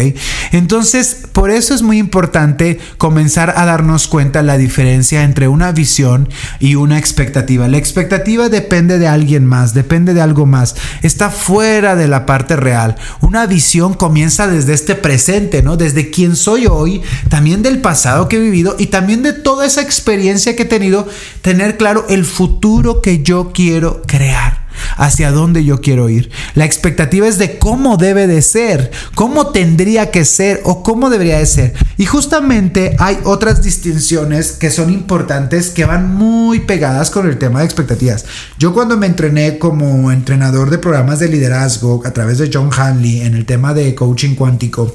Entonces, 0.54 1.26
por 1.34 1.52
eso 1.52 1.76
es 1.76 1.82
muy 1.82 1.98
importante 1.98 2.80
comenzar 2.98 3.54
a 3.58 3.66
darnos 3.66 4.08
cuenta 4.08 4.42
la 4.42 4.58
diferencia 4.58 5.24
entre 5.24 5.50
una 5.50 5.74
visión 5.74 6.30
y 6.62 6.76
una 6.76 6.98
expectativa. 6.98 7.68
La 7.68 7.78
expectativa 7.78 8.48
depende 8.48 9.00
de 9.00 9.10
alguien 9.10 9.46
más, 9.46 9.74
depende 9.74 10.14
de 10.14 10.22
algo 10.22 10.46
más. 10.46 10.76
Está 11.02 11.30
fuera 11.30 11.98
de 11.98 12.08
la 12.08 12.26
parte 12.26 12.56
real. 12.56 12.96
Una 13.20 13.48
visión 13.48 13.96
comienza 13.96 14.48
desde 14.48 14.74
este 14.74 14.96
presente, 14.96 15.62
¿no? 15.62 15.76
Desde 15.76 16.10
quién 16.10 16.38
soy 16.38 16.68
hoy, 16.68 17.02
también 17.28 17.62
del 17.62 17.80
pasado 17.80 18.30
que 18.30 18.38
he 18.38 18.40
vivido 18.40 18.78
y 18.80 18.88
también 18.88 19.24
de 19.24 19.34
toda 19.34 19.66
esa 19.66 19.82
experiencia 19.82 20.56
que 20.56 20.64
he 20.64 20.68
tenido, 20.68 21.06
tener 21.42 21.76
claro 21.76 22.06
el 22.08 22.24
futuro 22.24 23.02
que 23.02 23.24
yo 23.24 23.52
quiero 23.54 24.04
crear 24.08 24.65
hacia 24.98 25.32
dónde 25.32 25.64
yo 25.64 25.82
quiero 25.82 26.10
ir. 26.10 26.32
La 26.54 26.66
expectativa 26.66 27.28
es 27.28 27.38
de 27.38 27.58
cómo 27.58 27.98
debe 27.98 28.28
de 28.28 28.42
ser, 28.42 28.92
cómo 29.14 29.48
tendría 29.48 30.12
que 30.12 30.26
ser 30.26 30.62
o 30.64 30.84
cómo 30.84 31.10
debería 31.10 31.40
de 31.40 31.46
ser. 31.46 31.74
Y 31.98 32.06
justamente 32.06 32.96
hay 33.00 33.18
otras 33.24 33.64
distinciones 33.64 34.54
que 34.54 34.70
son 34.70 34.92
importantes 34.92 35.70
que 35.70 35.86
van 35.86 36.14
muy 36.14 36.60
pegadas 36.60 37.10
con 37.10 37.28
el 37.28 37.38
tema 37.38 37.60
de 37.60 37.66
expectativas. 37.66 38.26
Yo 38.58 38.74
cuando 38.74 38.98
me 38.98 39.08
entrené 39.08 39.58
como 39.58 40.12
entrenador 40.12 40.70
de 40.70 40.78
programas 40.78 41.20
de 41.20 41.30
liderazgo 41.30 42.02
a 42.06 42.12
través 42.12 42.38
de 42.38 42.50
John 42.52 42.70
Hanley 42.76 43.22
en 43.22 43.36
el 43.36 43.46
tema 43.46 43.74
de 43.74 43.96
coaching 43.96 44.36
cuántico, 44.36 44.94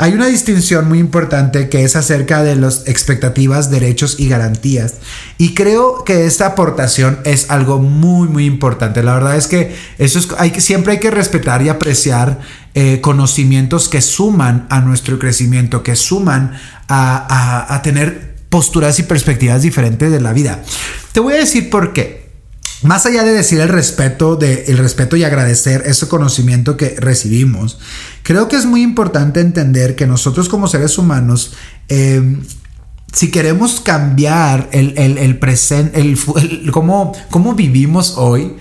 hay 0.00 0.14
una 0.14 0.26
distinción 0.26 0.88
muy 0.88 1.00
importante 1.00 1.68
que 1.68 1.82
es 1.82 1.96
acerca 1.96 2.44
de 2.44 2.54
las 2.54 2.86
expectativas, 2.86 3.68
derechos 3.68 4.20
y 4.20 4.28
garantías. 4.28 4.94
Y 5.38 5.54
creo 5.54 6.04
que 6.04 6.24
esta 6.24 6.46
aportación 6.46 7.18
es 7.24 7.50
algo 7.50 7.80
muy, 7.80 8.28
muy 8.28 8.46
importante. 8.46 9.02
La 9.08 9.14
verdad 9.14 9.36
es 9.36 9.46
que 9.46 9.74
eso 9.96 10.18
es, 10.18 10.28
hay, 10.36 10.60
siempre 10.60 10.92
hay 10.92 11.00
que 11.00 11.10
respetar 11.10 11.62
y 11.62 11.70
apreciar 11.70 12.40
eh, 12.74 13.00
conocimientos 13.00 13.88
que 13.88 14.02
suman 14.02 14.66
a 14.68 14.82
nuestro 14.82 15.18
crecimiento, 15.18 15.82
que 15.82 15.96
suman 15.96 16.52
a, 16.88 17.80
tener 17.82 18.36
posturas 18.50 18.98
y 18.98 19.04
perspectivas 19.04 19.62
diferentes 19.62 20.12
de 20.12 20.20
la 20.20 20.34
vida. 20.34 20.62
Te 21.12 21.20
voy 21.20 21.32
a 21.32 21.38
decir 21.38 21.70
por 21.70 21.94
qué. 21.94 22.28
más 22.82 23.06
allá 23.06 23.24
de 23.24 23.32
decir 23.32 23.60
el 23.60 23.70
respeto, 23.70 24.36
de, 24.36 24.66
el 24.68 24.76
respeto 24.76 25.16
y 25.16 25.24
agradecer 25.24 25.84
ese 25.86 26.06
conocimiento 26.06 26.76
que 26.76 26.94
recibimos, 26.98 27.78
creo 28.22 28.46
que 28.48 28.56
es 28.56 28.66
muy 28.66 28.82
importante 28.82 29.40
entender 29.40 29.96
que 29.96 30.06
nosotros 30.06 30.50
como 30.50 30.68
seres 30.68 30.98
humanos, 30.98 31.54
eh, 31.88 32.36
si 33.12 33.30
queremos 33.30 33.80
cambiar 33.80 34.68
el, 34.72 34.96
el 34.98 35.38
presente, 35.38 35.98
el, 35.98 36.70
cómo, 36.70 37.12
cómo 37.30 37.54
vivimos 37.54 38.14
hoy, 38.18 38.54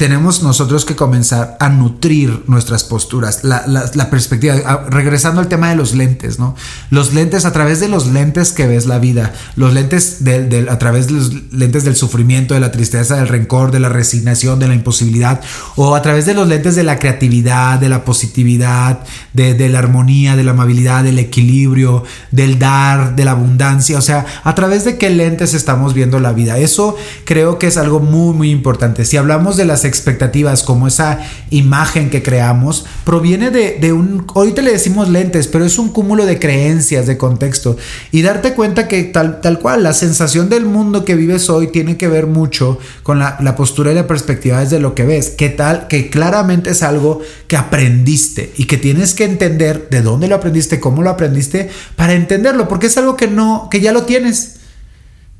tenemos 0.00 0.42
nosotros 0.42 0.86
que 0.86 0.96
comenzar 0.96 1.58
a 1.60 1.68
nutrir 1.68 2.44
nuestras 2.46 2.84
posturas, 2.84 3.44
la, 3.44 4.08
perspectiva. 4.08 4.54
Ah, 4.64 4.86
regresando 4.88 5.42
al 5.42 5.48
tema 5.48 5.68
de 5.68 5.76
los 5.76 5.94
lentes, 5.94 6.38
¿no? 6.38 6.56
Los 6.88 7.12
lentes, 7.12 7.44
a 7.44 7.52
través 7.52 7.80
de 7.80 7.88
los 7.88 8.06
lentes 8.06 8.52
que 8.52 8.66
ves 8.66 8.86
la 8.86 8.98
vida, 8.98 9.34
los 9.56 9.74
lentes 9.74 10.24
del, 10.24 10.70
a 10.70 10.78
través 10.78 11.08
de 11.08 11.12
los 11.12 11.52
lentes 11.52 11.84
del 11.84 11.96
sufrimiento, 11.96 12.54
de 12.54 12.60
la 12.60 12.72
tristeza, 12.72 13.16
del 13.16 13.28
rencor, 13.28 13.72
de 13.72 13.80
la 13.80 13.90
resignación, 13.90 14.58
de 14.58 14.68
la 14.68 14.74
imposibilidad, 14.74 15.42
o 15.76 15.94
a 15.94 16.00
través 16.00 16.24
de 16.24 16.32
los 16.32 16.48
lentes 16.48 16.76
de 16.76 16.82
la 16.82 16.98
creatividad, 16.98 17.78
de 17.78 17.90
la 17.90 18.02
positividad, 18.02 19.00
de, 19.34 19.52
de 19.52 19.68
la 19.68 19.80
armonía, 19.80 20.34
de 20.34 20.44
la 20.44 20.52
amabilidad, 20.52 21.04
del 21.04 21.18
equilibrio, 21.18 22.04
del 22.30 22.58
dar, 22.58 23.16
de 23.16 23.26
la 23.26 23.32
abundancia. 23.32 23.98
O 23.98 24.02
sea, 24.02 24.24
a 24.44 24.54
través 24.54 24.86
de 24.86 24.96
qué 24.96 25.10
lentes 25.10 25.52
estamos 25.52 25.92
viendo 25.92 26.20
la 26.20 26.32
vida. 26.32 26.56
Eso 26.56 26.96
creo 27.26 27.58
que 27.58 27.66
es 27.66 27.76
algo 27.76 28.00
muy, 28.00 28.34
muy 28.34 28.50
importante. 28.50 29.04
Si 29.04 29.18
hablamos 29.18 29.58
de 29.58 29.66
las 29.66 29.89
expectativas, 29.90 30.62
como 30.62 30.86
esa 30.88 31.20
imagen 31.50 32.08
que 32.08 32.22
creamos, 32.22 32.86
proviene 33.04 33.50
de, 33.50 33.92
un, 33.92 34.24
ahorita 34.34 34.62
le 34.62 34.72
decimos 34.72 35.10
lentes, 35.10 35.48
pero 35.48 35.66
es 35.66 35.78
un 35.78 35.90
cúmulo 35.90 36.24
de 36.24 36.38
creencias, 36.38 37.06
de 37.06 37.18
contexto. 37.18 37.76
Y 38.10 38.22
darte 38.22 38.54
cuenta 38.54 38.88
que 38.88 39.04
tal, 39.04 39.42
tal 39.42 39.58
cual, 39.58 39.82
la 39.82 39.92
sensación 39.92 40.48
del 40.48 40.64
mundo 40.64 41.04
que 41.04 41.14
vives 41.14 41.50
hoy 41.50 41.68
tiene 41.68 41.96
que 41.98 42.08
ver 42.08 42.26
mucho 42.26 42.78
con 43.02 43.18
la, 43.18 43.36
la 43.40 43.56
postura 43.56 43.92
y 43.92 43.94
la 43.94 44.06
perspectiva 44.06 44.60
desde 44.60 44.80
lo 44.80 44.94
que 44.94 45.04
ves. 45.04 45.30
Que 45.30 45.50
tal, 45.50 45.88
que 45.88 46.08
claramente 46.08 46.70
es 46.70 46.82
algo 46.82 47.20
que 47.46 47.56
aprendiste 47.56 48.52
y 48.56 48.64
que 48.64 48.76
tienes 48.76 49.14
que 49.14 49.24
entender 49.24 49.88
de 49.90 50.02
dónde 50.02 50.28
lo 50.28 50.36
aprendiste, 50.36 50.80
cómo 50.80 51.02
lo 51.02 51.10
aprendiste, 51.10 51.68
para 51.96 52.14
entenderlo, 52.14 52.68
porque 52.68 52.86
es 52.86 52.96
algo 52.96 53.16
que 53.16 53.26
no, 53.26 53.68
que 53.70 53.80
ya 53.80 53.92
lo 53.92 54.04
tienes. 54.04 54.59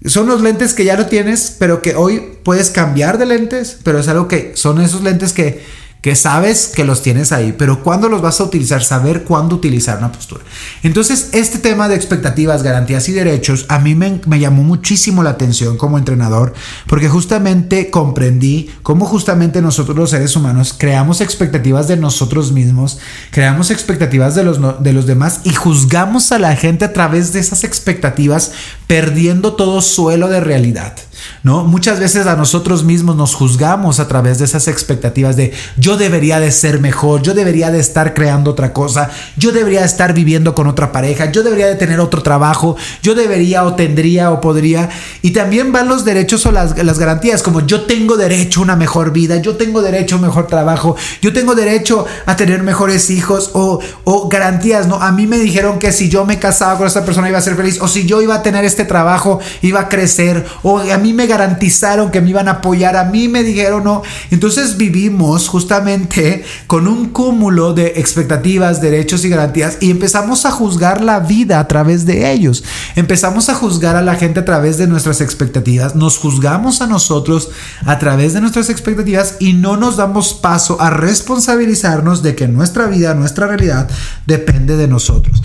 Son 0.07 0.27
los 0.27 0.41
lentes 0.41 0.73
que 0.73 0.85
ya 0.85 0.97
no 0.97 1.07
tienes, 1.07 1.55
pero 1.59 1.83
que 1.83 1.95
hoy 1.95 2.39
puedes 2.43 2.71
cambiar 2.71 3.19
de 3.19 3.27
lentes, 3.27 3.79
pero 3.83 3.99
es 3.99 4.09
algo 4.09 4.29
que 4.29 4.53
son 4.55 4.81
esos 4.81 5.03
lentes 5.03 5.33
que 5.33 5.63
que 6.01 6.17
sabes 6.17 6.73
que 6.75 6.85
los 6.85 7.03
tienes 7.03 7.31
ahí, 7.31 7.55
pero 7.57 7.83
cuándo 7.83 8.09
los 8.09 8.23
vas 8.23 8.41
a 8.41 8.45
utilizar, 8.45 8.83
saber 8.83 9.25
cuándo 9.25 9.57
utilizar 9.57 9.99
una 9.99 10.11
postura. 10.11 10.43
Entonces, 10.83 11.31
este 11.33 11.59
tema 11.59 11.89
de 11.89 11.95
expectativas, 11.95 12.63
garantías 12.63 13.09
y 13.09 13.13
derechos 13.13 13.67
a 13.69 13.79
mí 13.79 13.95
me, 13.95 14.21
llamó 14.39 14.63
muchísimo 14.63 15.23
la 15.23 15.31
atención 15.31 15.77
como 15.77 15.99
entrenador, 15.99 16.55
porque 16.87 17.09
justamente 17.09 17.91
comprendí 17.91 18.71
cómo 18.83 19.05
justamente 19.05 19.61
nosotros 19.61 19.97
los 19.97 20.11
seres 20.11 20.35
humanos 20.37 20.75
creamos 20.77 21.21
expectativas 21.21 21.87
de 21.87 21.99
nosotros 21.99 22.53
mismos, 22.53 22.99
creamos 23.31 23.71
expectativas 23.71 24.35
de 24.35 24.45
los, 24.45 24.83
de 24.83 24.93
los 24.93 25.07
demás 25.07 25.41
y 25.45 25.53
juzgamos 25.53 26.33
a 26.33 26.39
la 26.39 26.57
gente 26.57 26.87
a 26.87 26.93
través 26.95 27.33
de 27.35 27.41
esas 27.41 27.65
expectativas, 27.65 28.53
perdiendo 28.87 29.53
todo 29.55 29.83
suelo 29.83 30.29
de 30.29 30.41
realidad. 30.41 30.95
¿No? 31.43 31.65
Muchas 31.65 32.01
veces 32.01 32.27
a 32.27 32.37
nosotros 32.37 32.85
mismos 32.85 33.17
nos 33.17 33.35
juzgamos 33.35 34.01
a 34.01 34.09
través 34.09 34.39
de 34.39 34.45
esas 34.45 34.69
expectativas 34.69 35.37
de 35.37 35.53
yo 35.77 35.97
debería 35.97 36.41
de 36.41 36.51
ser 36.53 36.81
mejor, 36.81 37.23
yo 37.23 37.35
debería 37.35 37.71
de 37.71 37.81
estar 37.81 38.15
creando 38.15 38.51
otra 38.51 38.73
cosa, 38.73 39.11
yo 39.37 39.53
debería 39.53 39.81
de 39.81 39.87
estar 39.87 40.15
viviendo 40.15 40.55
con 40.55 40.67
otra 40.67 40.93
pareja, 40.93 41.31
yo 41.31 41.43
debería 41.43 41.67
de 41.67 41.77
tener 41.77 42.01
otro 42.01 42.23
trabajo, 42.23 42.77
yo 43.03 43.15
debería 43.15 43.65
o 43.65 43.75
tendría 43.75 44.31
o 44.31 44.41
podría. 44.41 44.89
Y 45.23 45.31
también 45.31 45.73
van 45.73 45.89
los 45.89 46.05
derechos 46.05 46.47
o 46.47 46.53
las, 46.53 46.77
las 46.77 46.99
garantías, 46.99 47.43
como 47.43 47.61
yo 47.67 47.83
tengo 47.83 48.17
derecho 48.17 48.61
a 48.61 48.65
una 48.65 48.77
mejor 48.77 49.13
vida, 49.13 49.37
yo 49.37 49.57
tengo 49.57 49.83
derecho 49.83 50.17
a 50.17 50.19
un 50.19 50.25
mejor 50.25 50.47
trabajo, 50.47 50.97
yo 51.23 51.33
tengo 51.33 51.55
derecho 51.55 52.07
a 52.27 52.37
tener 52.37 52.63
mejores 52.63 53.11
hijos 53.11 53.51
o, 53.55 53.81
o 54.05 54.29
garantías, 54.29 54.87
¿no? 54.87 54.97
A 54.97 55.13
mí 55.13 55.27
me 55.27 55.39
dijeron 55.39 55.79
que 55.79 55.93
si 55.93 56.09
yo 56.09 56.25
me 56.25 56.39
casaba 56.39 56.77
con 56.77 56.87
esta 56.87 57.05
persona 57.05 57.29
iba 57.29 57.39
a 57.39 57.43
ser 57.43 57.57
feliz 57.57 57.81
o 57.81 57.89
si 57.89 58.07
yo 58.07 58.23
iba 58.23 58.35
a 58.35 58.43
tener 58.43 58.65
este 58.65 58.85
trabajo 58.85 59.41
iba 59.63 59.81
a 59.81 59.89
crecer 59.89 60.45
o 60.63 60.79
a 60.79 60.99
mí 60.99 61.13
me 61.13 61.20
garantizaron 61.27 62.11
que 62.11 62.21
me 62.21 62.31
iban 62.31 62.49
a 62.49 62.53
apoyar, 62.53 62.97
a 62.97 63.05
mí 63.05 63.29
me 63.29 63.43
dijeron 63.43 63.85
no. 63.85 64.03
Entonces 64.31 64.77
vivimos 64.77 65.49
justamente 65.49 66.45
con 66.67 66.87
un 66.87 67.11
cúmulo 67.11 67.73
de 67.73 67.95
expectativas, 67.97 68.81
derechos 68.81 69.25
y 69.25 69.29
garantías 69.29 69.79
y 69.81 69.91
empezamos 69.91 70.47
a 70.47 70.51
juzgar 70.51 71.03
la 71.03 71.21
vida 71.21 71.61
a 71.61 71.69
través 71.69 72.07
de 72.07 72.33
ellos. 72.33 72.65
Empezamos 72.97 73.49
a 73.49 73.55
juzgar 73.55 73.97
a 73.97 74.03
la 74.03 74.17
gente 74.17 74.41
a 74.41 74.45
través 74.45 74.79
de 74.79 74.87
nuestras 74.87 75.21
expectativas, 75.21 75.95
nos 75.95 76.19
juzgamos 76.19 76.81
a 76.81 76.87
nosotros 76.87 77.51
a 77.87 77.99
través 77.99 78.35
de 78.35 78.41
nuestras 78.41 78.71
expectativas 78.71 79.37
y 79.39 79.53
no 79.53 79.77
nos 79.77 79.97
damos 79.97 80.35
paso 80.35 80.81
a 80.81 80.91
responsabilizarnos 80.91 82.23
de 82.23 82.35
que 82.35 82.49
nuestra 82.49 82.87
vida, 82.87 83.15
nuestra 83.15 83.47
realidad 83.47 83.89
depende 84.27 84.77
de 84.77 84.89
nosotros. 84.89 85.43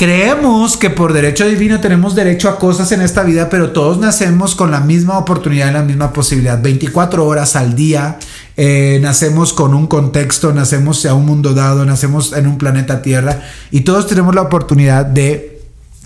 Creemos 0.00 0.78
que 0.78 0.88
por 0.88 1.12
derecho 1.12 1.46
divino 1.46 1.78
tenemos 1.78 2.14
derecho 2.14 2.48
a 2.48 2.58
cosas 2.58 2.90
en 2.92 3.02
esta 3.02 3.22
vida, 3.22 3.50
pero 3.50 3.72
todos 3.72 3.98
nacemos 3.98 4.54
con 4.54 4.70
la 4.70 4.80
misma 4.80 5.18
oportunidad 5.18 5.68
y 5.68 5.72
la 5.74 5.82
misma 5.82 6.10
posibilidad. 6.10 6.58
24 6.58 7.26
horas 7.26 7.54
al 7.54 7.74
día, 7.74 8.18
eh, 8.56 8.98
nacemos 9.02 9.52
con 9.52 9.74
un 9.74 9.86
contexto, 9.86 10.54
nacemos 10.54 11.04
a 11.04 11.12
un 11.12 11.26
mundo 11.26 11.52
dado, 11.52 11.84
nacemos 11.84 12.32
en 12.32 12.46
un 12.46 12.56
planeta 12.56 13.02
Tierra 13.02 13.42
y 13.70 13.82
todos 13.82 14.06
tenemos 14.06 14.34
la 14.34 14.40
oportunidad 14.40 15.04
de 15.04 15.60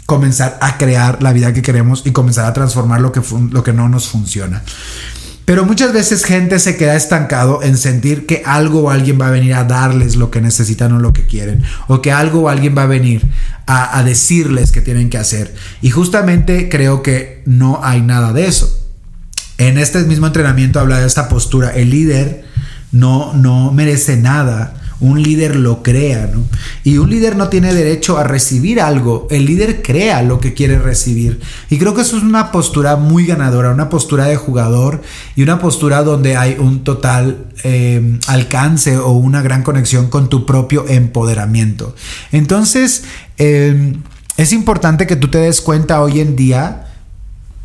comenzar 0.06 0.58
a 0.60 0.76
crear 0.76 1.22
la 1.22 1.32
vida 1.32 1.54
que 1.54 1.62
queremos 1.62 2.02
y 2.04 2.10
comenzar 2.10 2.46
a 2.46 2.52
transformar 2.52 3.00
lo 3.00 3.12
que, 3.12 3.22
lo 3.52 3.62
que 3.62 3.72
no 3.72 3.88
nos 3.88 4.08
funciona. 4.08 4.64
Pero 5.44 5.66
muchas 5.66 5.92
veces 5.92 6.24
gente 6.24 6.58
se 6.58 6.76
queda 6.76 6.96
estancado 6.96 7.62
en 7.62 7.76
sentir 7.76 8.24
que 8.24 8.42
algo 8.46 8.84
o 8.84 8.90
alguien 8.90 9.20
va 9.20 9.28
a 9.28 9.30
venir 9.30 9.54
a 9.54 9.64
darles 9.64 10.16
lo 10.16 10.30
que 10.30 10.40
necesitan 10.40 10.92
o 10.92 10.98
lo 10.98 11.12
que 11.12 11.26
quieren. 11.26 11.62
O 11.86 12.00
que 12.00 12.12
algo 12.12 12.42
o 12.42 12.48
alguien 12.48 12.74
va 12.76 12.84
a 12.84 12.86
venir 12.86 13.26
a, 13.66 14.02
decirles 14.04 14.72
que 14.72 14.80
tienen 14.80 15.10
que 15.10 15.18
hacer. 15.18 15.54
Y 15.82 15.90
justamente 15.90 16.68
creo 16.70 17.02
que 17.02 17.42
no 17.44 17.80
hay 17.82 18.00
nada 18.00 18.32
de 18.32 18.46
eso. 18.46 18.80
En 19.58 19.78
este 19.78 20.00
mismo 20.04 20.26
entrenamiento 20.26 20.80
habla 20.80 21.00
de 21.00 21.06
esta 21.06 21.28
postura. 21.28 21.70
El 21.70 21.90
líder 21.90 22.44
no, 22.90 23.34
no 23.34 23.70
merece 23.70 24.16
nada 24.16 24.80
un 25.00 25.22
líder 25.22 25.56
lo 25.56 25.82
crea, 25.82 26.30
¿no? 26.32 26.44
Y 26.82 26.98
un 26.98 27.10
líder 27.10 27.36
no 27.36 27.48
tiene 27.48 27.74
derecho 27.74 28.18
a 28.18 28.24
recibir 28.24 28.80
algo, 28.80 29.26
el 29.30 29.46
líder 29.46 29.82
crea 29.82 30.22
lo 30.22 30.40
que 30.40 30.54
quiere 30.54 30.78
recibir. 30.78 31.40
Y 31.70 31.78
creo 31.78 31.94
que 31.94 32.02
eso 32.02 32.16
es 32.16 32.22
una 32.22 32.52
postura 32.52 32.96
muy 32.96 33.26
ganadora, 33.26 33.70
una 33.70 33.88
postura 33.88 34.26
de 34.26 34.36
jugador 34.36 35.02
y 35.36 35.42
una 35.42 35.58
postura 35.58 36.02
donde 36.02 36.36
hay 36.36 36.56
un 36.58 36.84
total 36.84 37.46
eh, 37.64 38.18
alcance 38.28 38.96
o 38.96 39.10
una 39.12 39.42
gran 39.42 39.62
conexión 39.62 40.08
con 40.08 40.28
tu 40.28 40.46
propio 40.46 40.86
empoderamiento. 40.88 41.94
Entonces, 42.32 43.04
eh, 43.38 43.94
es 44.36 44.52
importante 44.52 45.06
que 45.06 45.16
tú 45.16 45.28
te 45.28 45.38
des 45.38 45.60
cuenta 45.60 46.02
hoy 46.02 46.20
en 46.20 46.36
día 46.36 46.86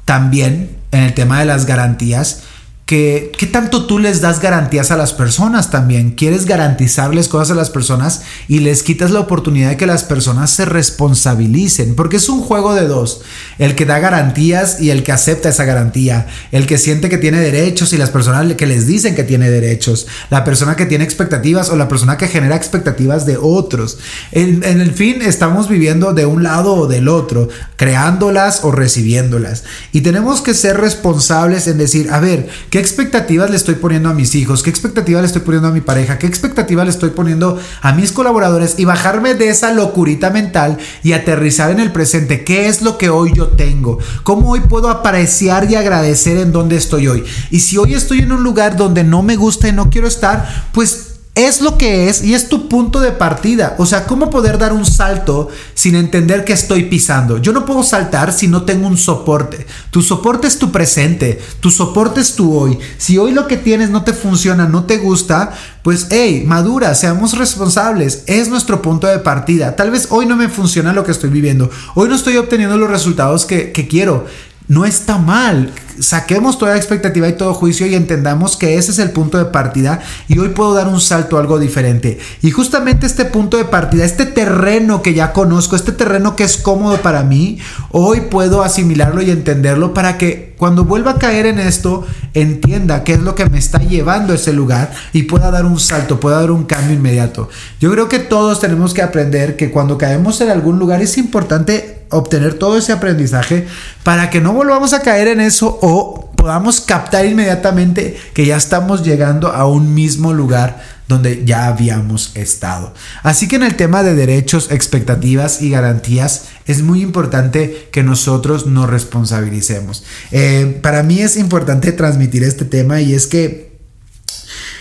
también 0.06 0.78
en 0.92 1.04
el 1.04 1.14
tema 1.14 1.40
de 1.40 1.46
las 1.46 1.66
garantías 1.66 2.44
que 2.90 3.32
qué 3.38 3.46
tanto 3.46 3.86
tú 3.86 4.00
les 4.00 4.20
das 4.20 4.40
garantías 4.40 4.90
a 4.90 4.98
las 4.98 5.14
personas 5.14 5.70
también. 5.70 6.10
Quieres 6.10 6.46
garantizarles 6.48 7.28
cosas 7.28 7.52
a 7.52 7.56
las 7.56 7.70
personas 7.70 8.24
y 8.48 8.62
les 8.62 8.82
quitas 8.82 9.12
la 9.12 9.20
oportunidad 9.20 9.70
de 9.70 9.78
que 9.78 9.86
las 9.86 10.04
personas 10.04 10.50
se 10.50 10.66
responsabilicen, 10.66 11.94
porque 11.94 12.18
es 12.18 12.30
un 12.30 12.42
juego 12.42 12.74
de 12.74 12.88
dos, 12.88 13.22
el 13.60 13.76
que 13.76 13.86
da 13.86 14.00
garantías 14.00 14.82
y 14.82 14.90
el 14.90 15.04
que 15.04 15.12
acepta 15.12 15.50
esa 15.50 15.66
garantía, 15.66 16.26
el 16.52 16.66
que 16.66 16.80
siente 16.80 17.10
que 17.10 17.20
tiene 17.20 17.40
derechos 17.40 17.94
y 17.94 17.98
las 18.00 18.10
personas 18.10 18.52
que 18.56 18.66
les 18.66 18.88
dicen 18.88 19.14
que 19.14 19.24
tiene 19.24 19.52
derechos, 19.52 20.08
la 20.32 20.44
persona 20.44 20.76
que 20.76 20.88
tiene 20.88 21.04
expectativas 21.04 21.70
o 21.70 21.76
la 21.76 21.90
persona 21.90 22.18
que 22.18 22.28
genera 22.28 22.56
expectativas 22.56 23.28
de 23.28 23.38
otros. 23.40 24.00
En, 24.32 24.64
en 24.64 24.82
el 24.82 24.94
fin, 24.94 25.22
estamos 25.22 25.70
viviendo 25.70 26.14
de 26.14 26.26
un 26.26 26.42
lado 26.42 26.74
o 26.74 26.88
del 26.88 27.08
otro, 27.08 27.50
creándolas 27.76 28.62
o 28.64 28.72
recibiéndolas. 28.72 29.64
Y 29.92 30.02
tenemos 30.02 30.42
que 30.42 30.56
ser 30.56 30.78
responsables 30.78 31.68
en 31.68 31.78
decir, 31.78 32.10
a 32.12 32.20
ver, 32.20 32.50
¿qué 32.72 32.79
¿Qué 32.80 32.84
expectativas 32.84 33.50
le 33.50 33.58
estoy 33.58 33.76
poniendo 33.76 34.08
a 34.08 34.14
mis 34.14 34.36
hijos? 34.36 34.64
¿Qué 34.64 34.70
expectativas 34.70 35.22
le 35.22 35.28
estoy 35.28 35.42
poniendo 35.42 35.68
a 35.68 35.72
mi 35.74 35.82
pareja? 35.82 36.18
¿Qué 36.18 36.28
expectativas 36.28 36.86
le 36.86 36.92
estoy 36.92 37.10
poniendo 37.10 37.60
a 37.82 37.92
mis 37.92 38.14
colaboradores? 38.14 38.76
Y 38.80 38.86
bajarme 38.86 39.34
de 39.34 39.50
esa 39.50 39.74
locurita 39.74 40.30
mental 40.30 40.78
y 41.04 41.12
aterrizar 41.12 41.72
en 41.72 41.82
el 41.82 41.92
presente. 41.92 42.46
¿Qué 42.46 42.70
es 42.70 42.82
lo 42.82 42.98
que 42.98 43.10
hoy 43.10 43.34
yo 43.36 43.48
tengo? 43.48 44.00
¿Cómo 44.24 44.52
hoy 44.52 44.62
puedo 44.62 44.88
apreciar 44.88 45.70
y 45.70 45.76
agradecer 45.76 46.38
en 46.38 46.54
dónde 46.54 46.78
estoy 46.78 47.10
hoy? 47.10 47.26
Y 47.52 47.60
si 47.60 47.76
hoy 47.78 47.96
estoy 47.96 48.20
en 48.20 48.32
un 48.32 48.44
lugar 48.44 48.78
donde 48.78 49.04
no 49.04 49.24
me 49.24 49.36
gusta 49.36 49.68
y 49.68 49.74
no 49.74 49.90
quiero 49.90 50.08
estar, 50.08 50.70
pues 50.72 51.09
es 51.48 51.62
lo 51.62 51.78
que 51.78 52.10
es 52.10 52.24
y 52.24 52.34
es 52.34 52.50
tu 52.50 52.68
punto 52.68 53.00
de 53.00 53.12
partida. 53.12 53.76
O 53.78 53.86
sea, 53.86 54.06
¿cómo 54.06 54.30
poder 54.30 54.58
dar 54.58 54.74
un 54.74 54.86
salto 54.86 55.50
sin 55.74 55.96
entender 55.96 56.44
que 56.44 56.54
estoy 56.54 56.84
pisando? 56.84 57.38
Yo 57.38 57.52
no 57.54 57.66
puedo 57.66 57.84
saltar 57.84 58.34
si 58.34 58.48
no 58.48 58.64
tengo 58.64 58.88
un 58.88 58.98
soporte. 58.98 59.66
Tu 59.92 60.02
soporte 60.02 60.48
es 60.48 60.60
tu 60.60 60.72
presente, 60.72 61.40
tu 61.60 61.72
soporte 61.72 62.22
es 62.22 62.36
tu 62.36 62.58
hoy. 62.58 62.78
Si 62.98 63.18
hoy 63.18 63.32
lo 63.32 63.48
que 63.48 63.58
tienes 63.58 63.90
no 63.90 64.04
te 64.04 64.14
funciona, 64.14 64.68
no 64.68 64.86
te 64.86 64.98
gusta, 64.98 65.54
pues 65.84 66.08
hey, 66.10 66.44
madura, 66.46 66.94
seamos 66.96 67.38
responsables. 67.38 68.24
Es 68.28 68.50
nuestro 68.50 68.82
punto 68.82 69.08
de 69.08 69.20
partida. 69.20 69.76
Tal 69.76 69.92
vez 69.92 70.08
hoy 70.10 70.26
no 70.26 70.36
me 70.36 70.50
funciona 70.50 70.94
lo 70.94 71.04
que 71.04 71.12
estoy 71.12 71.30
viviendo. 71.30 71.70
Hoy 71.96 72.10
no 72.10 72.16
estoy 72.16 72.38
obteniendo 72.38 72.78
los 72.78 72.90
resultados 72.90 73.46
que, 73.46 73.72
que 73.72 73.88
quiero 73.88 74.26
no 74.70 74.86
está 74.86 75.18
mal. 75.18 75.74
Saquemos 76.00 76.58
toda 76.58 76.78
expectativa 76.78 77.28
y 77.28 77.34
todo 77.34 77.54
juicio 77.54 77.86
y 77.86 77.96
entendamos 77.96 78.56
que 78.56 78.78
ese 78.78 78.92
es 78.92 79.00
el 79.00 79.12
punto 79.12 79.38
de 79.38 79.46
partida 79.46 80.00
y 80.30 80.38
hoy 80.38 80.50
puedo 80.50 80.74
dar 80.74 80.88
un 80.88 81.02
salto 81.02 81.36
a 81.36 81.42
algo 81.42 81.60
diferente. 81.60 82.20
Y 82.42 82.52
justamente 82.52 83.06
este 83.06 83.26
punto 83.26 83.58
de 83.58 83.66
partida, 83.66 84.06
este 84.06 84.26
terreno 84.26 85.02
que 85.02 85.14
ya 85.14 85.34
conozco, 85.34 85.76
este 85.76 85.92
terreno 85.92 86.38
que 86.38 86.46
es 86.46 86.56
cómodo 86.56 87.02
para 87.02 87.24
mí, 87.24 87.58
hoy 87.92 88.22
puedo 88.22 88.64
asimilarlo 88.64 89.22
y 89.22 89.32
entenderlo 89.32 89.94
para 89.94 90.18
que 90.18 90.56
cuando 90.58 90.86
vuelva 90.86 91.12
a 91.12 91.20
caer 91.20 91.48
en 91.48 91.60
esto, 91.60 92.06
entienda 92.34 93.04
qué 93.04 93.14
es 93.14 93.22
lo 93.22 93.34
que 93.36 93.50
me 93.50 93.58
está 93.58 93.80
llevando 93.80 94.34
a 94.34 94.36
ese 94.36 94.54
lugar 94.54 94.92
y 95.14 95.24
pueda 95.24 95.52
dar 95.52 95.66
un 95.66 95.80
salto, 95.80 96.20
pueda 96.20 96.40
dar 96.40 96.52
un 96.52 96.66
cambio 96.66 96.96
inmediato. 96.96 97.50
Yo 97.82 97.92
creo 97.92 98.08
que 98.08 98.20
todos 98.20 98.60
tenemos 98.60 98.94
que 98.94 99.02
aprender 99.02 99.58
que 99.58 99.72
cuando 99.72 99.98
caemos 99.98 100.40
en 100.42 100.50
algún 100.50 100.78
lugar 100.78 101.02
es 101.02 101.18
importante 101.18 101.99
obtener 102.10 102.56
todo 102.56 102.78
ese 102.78 102.92
aprendizaje 102.92 103.68
para 104.04 104.30
que 104.30 104.42
no 104.42 104.54
volvamos 104.54 104.94
a 104.94 105.02
caer 105.02 105.28
en 105.28 105.42
eso 105.42 105.80
o 105.82 106.32
podamos 106.36 106.82
captar 106.82 107.26
inmediatamente 107.26 108.18
que 108.34 108.46
ya 108.46 108.56
estamos 108.56 109.04
llegando 109.04 109.50
a 109.50 109.68
un 109.68 109.94
mismo 109.94 110.34
lugar 110.34 110.82
donde 111.10 111.44
ya 111.44 111.66
habíamos 111.66 112.32
estado. 112.36 112.94
Así 113.24 113.48
que 113.48 113.56
en 113.56 113.64
el 113.64 113.76
tema 113.76 114.04
de 114.04 114.14
derechos, 114.14 114.72
expectativas 114.72 115.62
y 115.62 115.72
garantías 115.72 116.46
es 116.66 116.84
muy 116.84 117.02
importante 117.02 117.90
que 117.92 118.04
nosotros 118.04 118.68
nos 118.68 118.90
responsabilicemos. 118.90 120.04
Eh, 120.32 120.80
para 120.82 121.04
mí 121.04 121.20
es 121.20 121.36
importante 121.36 121.92
transmitir 121.92 122.44
este 122.44 122.64
tema 122.64 123.02
y 123.02 123.14
es 123.14 123.26
que 123.26 123.80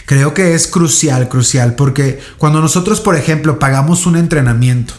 creo 0.04 0.32
que 0.34 0.54
es 0.54 0.66
crucial, 0.68 1.28
crucial, 1.28 1.74
porque 1.74 2.20
cuando 2.36 2.60
nosotros, 2.60 3.00
por 3.00 3.16
ejemplo, 3.16 3.58
pagamos 3.58 4.06
un 4.06 4.16
entrenamiento, 4.16 4.94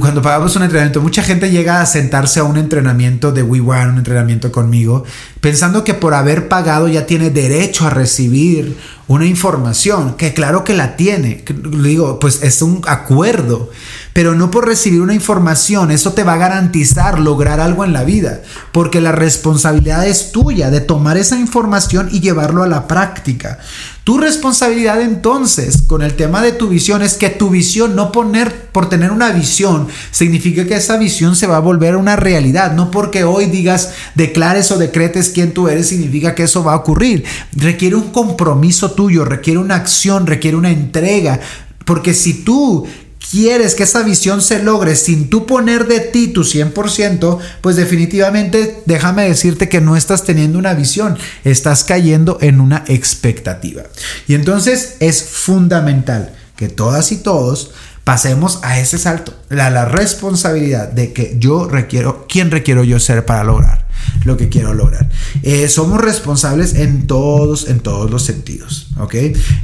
cuando 0.00 0.22
pagamos 0.22 0.54
un 0.54 0.62
entrenamiento, 0.62 1.00
mucha 1.00 1.22
gente 1.22 1.50
llega 1.50 1.80
a 1.80 1.86
sentarse 1.86 2.38
a 2.38 2.44
un 2.44 2.56
entrenamiento 2.56 3.32
de 3.32 3.42
WeWare, 3.42 3.88
un 3.88 3.98
entrenamiento 3.98 4.52
conmigo, 4.52 5.04
pensando 5.40 5.82
que 5.82 5.94
por 5.94 6.14
haber 6.14 6.48
pagado 6.48 6.88
ya 6.88 7.06
tiene 7.06 7.30
derecho 7.30 7.86
a 7.86 7.90
recibir 7.90 8.76
una 9.08 9.26
información, 9.26 10.14
que 10.14 10.34
claro 10.34 10.62
que 10.62 10.74
la 10.74 10.96
tiene. 10.96 11.44
Digo, 11.82 12.18
pues 12.20 12.42
es 12.42 12.62
un 12.62 12.82
acuerdo, 12.86 13.70
pero 14.12 14.34
no 14.34 14.50
por 14.50 14.66
recibir 14.66 15.00
una 15.00 15.14
información, 15.14 15.90
eso 15.90 16.12
te 16.12 16.22
va 16.22 16.34
a 16.34 16.38
garantizar 16.38 17.18
lograr 17.18 17.58
algo 17.58 17.84
en 17.84 17.92
la 17.92 18.04
vida, 18.04 18.42
porque 18.70 19.00
la 19.00 19.12
responsabilidad 19.12 20.06
es 20.06 20.32
tuya 20.32 20.70
de 20.70 20.80
tomar 20.80 21.16
esa 21.16 21.38
información 21.38 22.08
y 22.12 22.20
llevarlo 22.20 22.62
a 22.62 22.68
la 22.68 22.86
práctica. 22.86 23.58
Tu 24.04 24.18
responsabilidad 24.18 25.00
entonces 25.00 25.82
con 25.82 26.02
el 26.02 26.14
tema 26.14 26.42
de 26.42 26.50
tu 26.50 26.68
visión 26.68 27.02
es 27.02 27.14
que 27.14 27.30
tu 27.30 27.50
visión, 27.50 27.94
no 27.94 28.10
poner 28.10 28.70
por 28.72 28.88
tener 28.88 29.12
una 29.12 29.30
visión, 29.30 29.86
significa 30.10 30.66
que 30.66 30.74
esa 30.74 30.96
visión 30.96 31.36
se 31.36 31.46
va 31.46 31.58
a 31.58 31.60
volver 31.60 31.94
una 31.94 32.16
realidad, 32.16 32.72
no 32.72 32.90
porque 32.90 33.22
hoy 33.22 33.46
digas, 33.46 33.92
declares 34.16 34.72
o 34.72 34.78
decretes 34.78 35.30
quién 35.30 35.54
tú 35.54 35.68
eres, 35.68 35.88
significa 35.88 36.34
que 36.34 36.42
eso 36.42 36.64
va 36.64 36.72
a 36.72 36.76
ocurrir. 36.76 37.24
Requiere 37.54 37.94
un 37.94 38.10
compromiso 38.10 38.90
tuyo, 38.90 39.24
requiere 39.24 39.60
una 39.60 39.76
acción, 39.76 40.26
requiere 40.26 40.56
una 40.56 40.70
entrega, 40.70 41.38
porque 41.84 42.12
si 42.12 42.42
tú 42.42 42.86
quieres 43.32 43.74
que 43.74 43.84
esa 43.84 44.02
visión 44.02 44.42
se 44.42 44.62
logre 44.62 44.94
sin 44.94 45.30
tú 45.30 45.46
poner 45.46 45.86
de 45.86 46.00
ti 46.00 46.28
tu 46.28 46.42
100%, 46.42 47.38
pues 47.62 47.76
definitivamente 47.76 48.82
déjame 48.84 49.26
decirte 49.26 49.70
que 49.70 49.80
no 49.80 49.96
estás 49.96 50.24
teniendo 50.24 50.58
una 50.58 50.74
visión, 50.74 51.16
estás 51.42 51.82
cayendo 51.82 52.36
en 52.42 52.60
una 52.60 52.84
expectativa. 52.88 53.84
Y 54.28 54.34
entonces 54.34 54.96
es 55.00 55.22
fundamental 55.22 56.34
que 56.56 56.68
todas 56.68 57.10
y 57.10 57.16
todos 57.16 57.70
pasemos 58.04 58.60
a 58.62 58.78
ese 58.78 58.98
salto, 58.98 59.34
a 59.50 59.70
la 59.70 59.84
responsabilidad 59.84 60.88
de 60.88 61.12
que 61.12 61.36
yo 61.38 61.68
requiero, 61.68 62.26
¿quién 62.28 62.50
requiero 62.50 62.84
yo 62.84 62.98
ser 62.98 63.24
para 63.24 63.44
lograr? 63.44 63.82
lo 64.24 64.36
que 64.36 64.48
quiero 64.48 64.74
lograr. 64.74 65.08
Eh, 65.42 65.68
somos 65.68 66.00
responsables 66.00 66.74
en 66.74 67.06
todos, 67.06 67.68
en 67.68 67.80
todos 67.80 68.10
los 68.10 68.24
sentidos, 68.24 68.88
¿ok? 68.98 69.14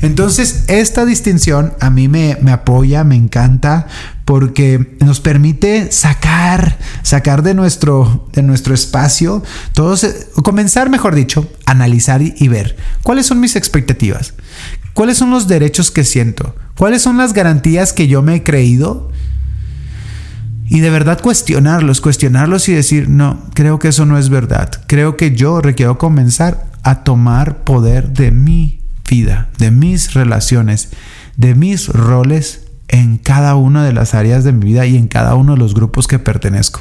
Entonces, 0.03 0.65
esta 0.69 1.05
distinción 1.05 1.75
a 1.81 1.91
mí 1.91 2.09
me, 2.09 2.37
me 2.41 2.53
apoya, 2.53 3.05
me 3.05 3.17
encanta, 3.17 3.87
porque 4.25 4.97
nos 5.01 5.21
permite 5.21 5.91
sacar, 5.91 6.79
sacar 7.03 7.43
de 7.43 7.55
nuestro, 7.55 8.29
de 8.33 8.43
nuestro 8.43 8.75
espacio, 8.75 9.43
todos, 9.73 10.07
comenzar, 10.45 10.91
mejor 10.91 11.15
dicho, 11.15 11.51
analizar 11.65 12.21
y 12.21 12.49
ver 12.49 12.77
cuáles 13.03 13.27
son 13.27 13.41
mis 13.41 13.57
expectativas, 13.57 14.35
cuáles 14.99 15.17
son 15.17 15.31
los 15.31 15.47
derechos 15.47 15.93
que 15.93 16.03
siento, 16.03 16.57
cuáles 16.77 17.03
son 17.03 17.19
las 17.19 17.33
garantías 17.33 17.93
que 17.93 18.09
yo 18.09 18.21
me 18.21 18.35
he 18.35 18.43
creído 18.43 19.13
y 20.69 20.81
de 20.81 20.91
verdad 20.91 21.21
cuestionarlos, 21.21 22.01
cuestionarlos 22.01 22.69
y 22.69 22.73
decir, 22.73 23.09
no, 23.09 23.47
creo 23.55 23.79
que 23.79 23.87
eso 23.87 24.07
no 24.07 24.19
es 24.19 24.29
verdad. 24.29 24.73
Creo 24.89 25.17
que 25.17 25.37
yo 25.37 25.61
requiero 25.61 25.99
comenzar 25.99 26.67
a 26.83 27.05
tomar 27.05 27.59
poder 27.59 28.09
de 28.13 28.33
mi 28.33 28.81
vida, 29.09 29.51
de 29.59 29.71
mis 29.71 30.15
relaciones, 30.15 30.89
de 31.37 31.55
mis 31.55 31.87
roles 31.87 32.63
en 32.89 33.19
cada 33.19 33.55
una 33.55 33.85
de 33.85 33.93
las 33.93 34.15
áreas 34.15 34.43
de 34.43 34.51
mi 34.51 34.65
vida 34.65 34.85
y 34.85 34.97
en 34.97 35.07
cada 35.07 35.37
uno 35.37 35.53
de 35.53 35.59
los 35.61 35.75
grupos 35.75 36.09
que 36.09 36.19
pertenezco. 36.19 36.81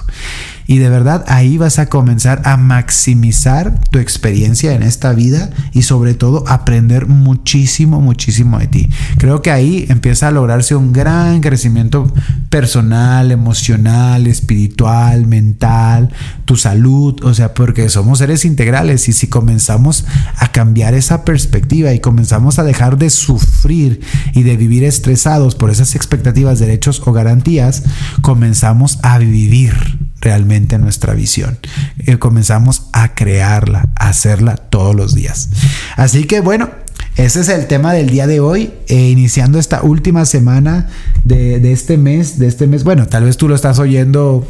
Y 0.67 0.79
de 0.79 0.89
verdad 0.89 1.23
ahí 1.27 1.57
vas 1.57 1.79
a 1.79 1.87
comenzar 1.87 2.41
a 2.43 2.57
maximizar 2.57 3.79
tu 3.89 3.99
experiencia 3.99 4.73
en 4.73 4.83
esta 4.83 5.13
vida 5.13 5.49
y 5.71 5.83
sobre 5.83 6.13
todo 6.13 6.43
aprender 6.47 7.07
muchísimo, 7.07 8.01
muchísimo 8.01 8.59
de 8.59 8.67
ti. 8.67 8.89
Creo 9.17 9.41
que 9.41 9.51
ahí 9.51 9.85
empieza 9.89 10.27
a 10.27 10.31
lograrse 10.31 10.75
un 10.75 10.91
gran 10.91 11.39
crecimiento 11.41 12.11
personal, 12.49 13.31
emocional, 13.31 14.27
espiritual, 14.27 15.25
mental, 15.25 16.09
tu 16.45 16.57
salud, 16.57 17.23
o 17.23 17.33
sea, 17.33 17.53
porque 17.53 17.89
somos 17.89 18.19
seres 18.19 18.43
integrales 18.43 19.07
y 19.07 19.13
si 19.13 19.27
comenzamos 19.27 20.05
a 20.37 20.51
cambiar 20.51 20.93
esa 20.93 21.23
perspectiva 21.23 21.93
y 21.93 21.99
comenzamos 21.99 22.59
a 22.59 22.63
dejar 22.63 22.97
de 22.97 23.09
sufrir 23.09 24.01
y 24.33 24.43
de 24.43 24.57
vivir 24.57 24.83
estresados 24.83 25.55
por 25.55 25.69
esas 25.69 25.95
expectativas, 25.95 26.59
derechos 26.59 27.01
o 27.05 27.13
garantías, 27.13 27.83
comenzamos 28.21 28.99
a 29.01 29.17
vivir 29.17 30.06
realmente 30.21 30.77
nuestra 30.77 31.13
visión. 31.13 31.59
Y 31.97 32.11
eh, 32.11 32.19
comenzamos 32.19 32.83
a 32.93 33.15
crearla, 33.15 33.89
a 33.95 34.09
hacerla 34.09 34.57
todos 34.57 34.95
los 34.95 35.13
días. 35.15 35.49
Así 35.95 36.25
que 36.25 36.39
bueno, 36.39 36.69
ese 37.17 37.41
es 37.41 37.49
el 37.49 37.65
tema 37.65 37.93
del 37.93 38.09
día 38.09 38.27
de 38.27 38.39
hoy, 38.39 38.73
eh, 38.87 39.09
iniciando 39.09 39.57
esta 39.57 39.81
última 39.81 40.25
semana 40.25 40.87
de, 41.23 41.71
este 41.71 41.97
mes, 41.97 42.37
de 42.37 42.47
este 42.47 42.67
mes. 42.67 42.83
Bueno, 42.83 43.07
tal 43.07 43.23
vez 43.23 43.37
tú 43.37 43.47
lo 43.47 43.55
estás 43.55 43.79
oyendo 43.79 44.47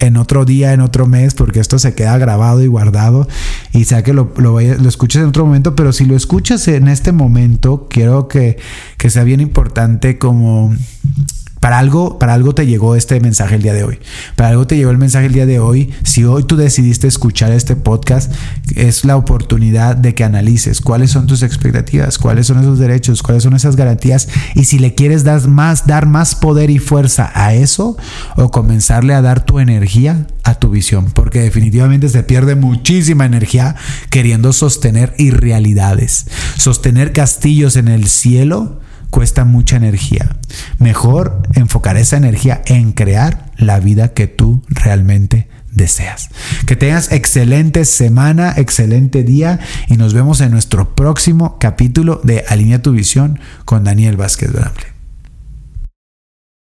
en 0.00 0.16
otro 0.18 0.44
día, 0.44 0.72
en 0.72 0.80
otro 0.80 1.06
mes, 1.06 1.34
porque 1.34 1.60
esto 1.60 1.78
se 1.78 1.94
queda 1.94 2.18
grabado 2.18 2.62
y 2.62 2.66
guardado 2.66 3.26
y 3.72 3.84
sea 3.84 4.02
que 4.02 4.12
lo, 4.12 4.32
lo, 4.36 4.60
lo, 4.60 4.88
escuches 4.88 5.22
en 5.22 5.28
otro 5.28 5.46
momento, 5.46 5.74
pero 5.74 5.92
si 5.92 6.04
lo 6.04 6.16
escuchas 6.16 6.68
en 6.68 6.88
este 6.88 7.12
momento, 7.12 7.86
quiero 7.88 8.28
que, 8.28 8.58
que 8.98 9.10
sea 9.10 9.24
bien 9.24 9.40
importante 9.40 10.18
como 10.18 10.74
para 11.60 11.78
algo, 11.78 12.18
para 12.18 12.32
algo 12.32 12.54
te 12.54 12.66
llegó 12.66 12.96
este 12.96 13.20
mensaje 13.20 13.56
el 13.56 13.62
día 13.62 13.74
de 13.74 13.84
hoy. 13.84 13.98
Para 14.34 14.48
algo 14.48 14.66
te 14.66 14.76
llegó 14.76 14.90
el 14.90 14.98
mensaje 14.98 15.26
el 15.26 15.34
día 15.34 15.44
de 15.44 15.60
hoy. 15.60 15.92
Si 16.04 16.24
hoy 16.24 16.44
tú 16.44 16.56
decidiste 16.56 17.06
escuchar 17.06 17.52
este 17.52 17.76
podcast, 17.76 18.32
es 18.74 19.04
la 19.04 19.16
oportunidad 19.16 19.94
de 19.94 20.14
que 20.14 20.24
analices 20.24 20.80
cuáles 20.80 21.10
son 21.10 21.26
tus 21.26 21.42
expectativas, 21.42 22.18
cuáles 22.18 22.46
son 22.46 22.60
esos 22.60 22.78
derechos, 22.78 23.22
cuáles 23.22 23.42
son 23.42 23.54
esas 23.54 23.76
garantías 23.76 24.28
y 24.54 24.64
si 24.64 24.78
le 24.78 24.94
quieres 24.94 25.22
dar 25.22 25.46
más, 25.48 25.86
dar 25.86 26.06
más 26.06 26.34
poder 26.34 26.70
y 26.70 26.78
fuerza 26.78 27.30
a 27.34 27.54
eso 27.54 27.96
o 28.36 28.50
comenzarle 28.50 29.12
a 29.12 29.20
dar 29.20 29.44
tu 29.44 29.58
energía 29.58 30.26
a 30.42 30.54
tu 30.54 30.70
visión, 30.70 31.10
porque 31.12 31.40
definitivamente 31.40 32.08
se 32.08 32.22
pierde 32.22 32.54
muchísima 32.54 33.26
energía 33.26 33.76
queriendo 34.08 34.54
sostener 34.54 35.14
irrealidades, 35.18 36.26
sostener 36.56 37.12
castillos 37.12 37.76
en 37.76 37.88
el 37.88 38.06
cielo 38.08 38.80
cuesta 39.10 39.44
mucha 39.44 39.76
energía. 39.76 40.36
Mejor 40.78 41.42
enfocar 41.54 41.96
esa 41.96 42.16
energía 42.16 42.62
en 42.66 42.92
crear 42.92 43.50
la 43.56 43.80
vida 43.80 44.08
que 44.14 44.26
tú 44.26 44.62
realmente 44.68 45.48
deseas. 45.72 46.30
Que 46.66 46.76
tengas 46.76 47.12
excelente 47.12 47.84
semana, 47.84 48.54
excelente 48.56 49.22
día 49.22 49.60
y 49.88 49.96
nos 49.96 50.14
vemos 50.14 50.40
en 50.40 50.50
nuestro 50.50 50.94
próximo 50.94 51.58
capítulo 51.58 52.20
de 52.24 52.44
Alinea 52.48 52.82
tu 52.82 52.92
visión 52.92 53.40
con 53.64 53.84
Daniel 53.84 54.16
Vázquez 54.16 54.52
Bramble. 54.52 54.99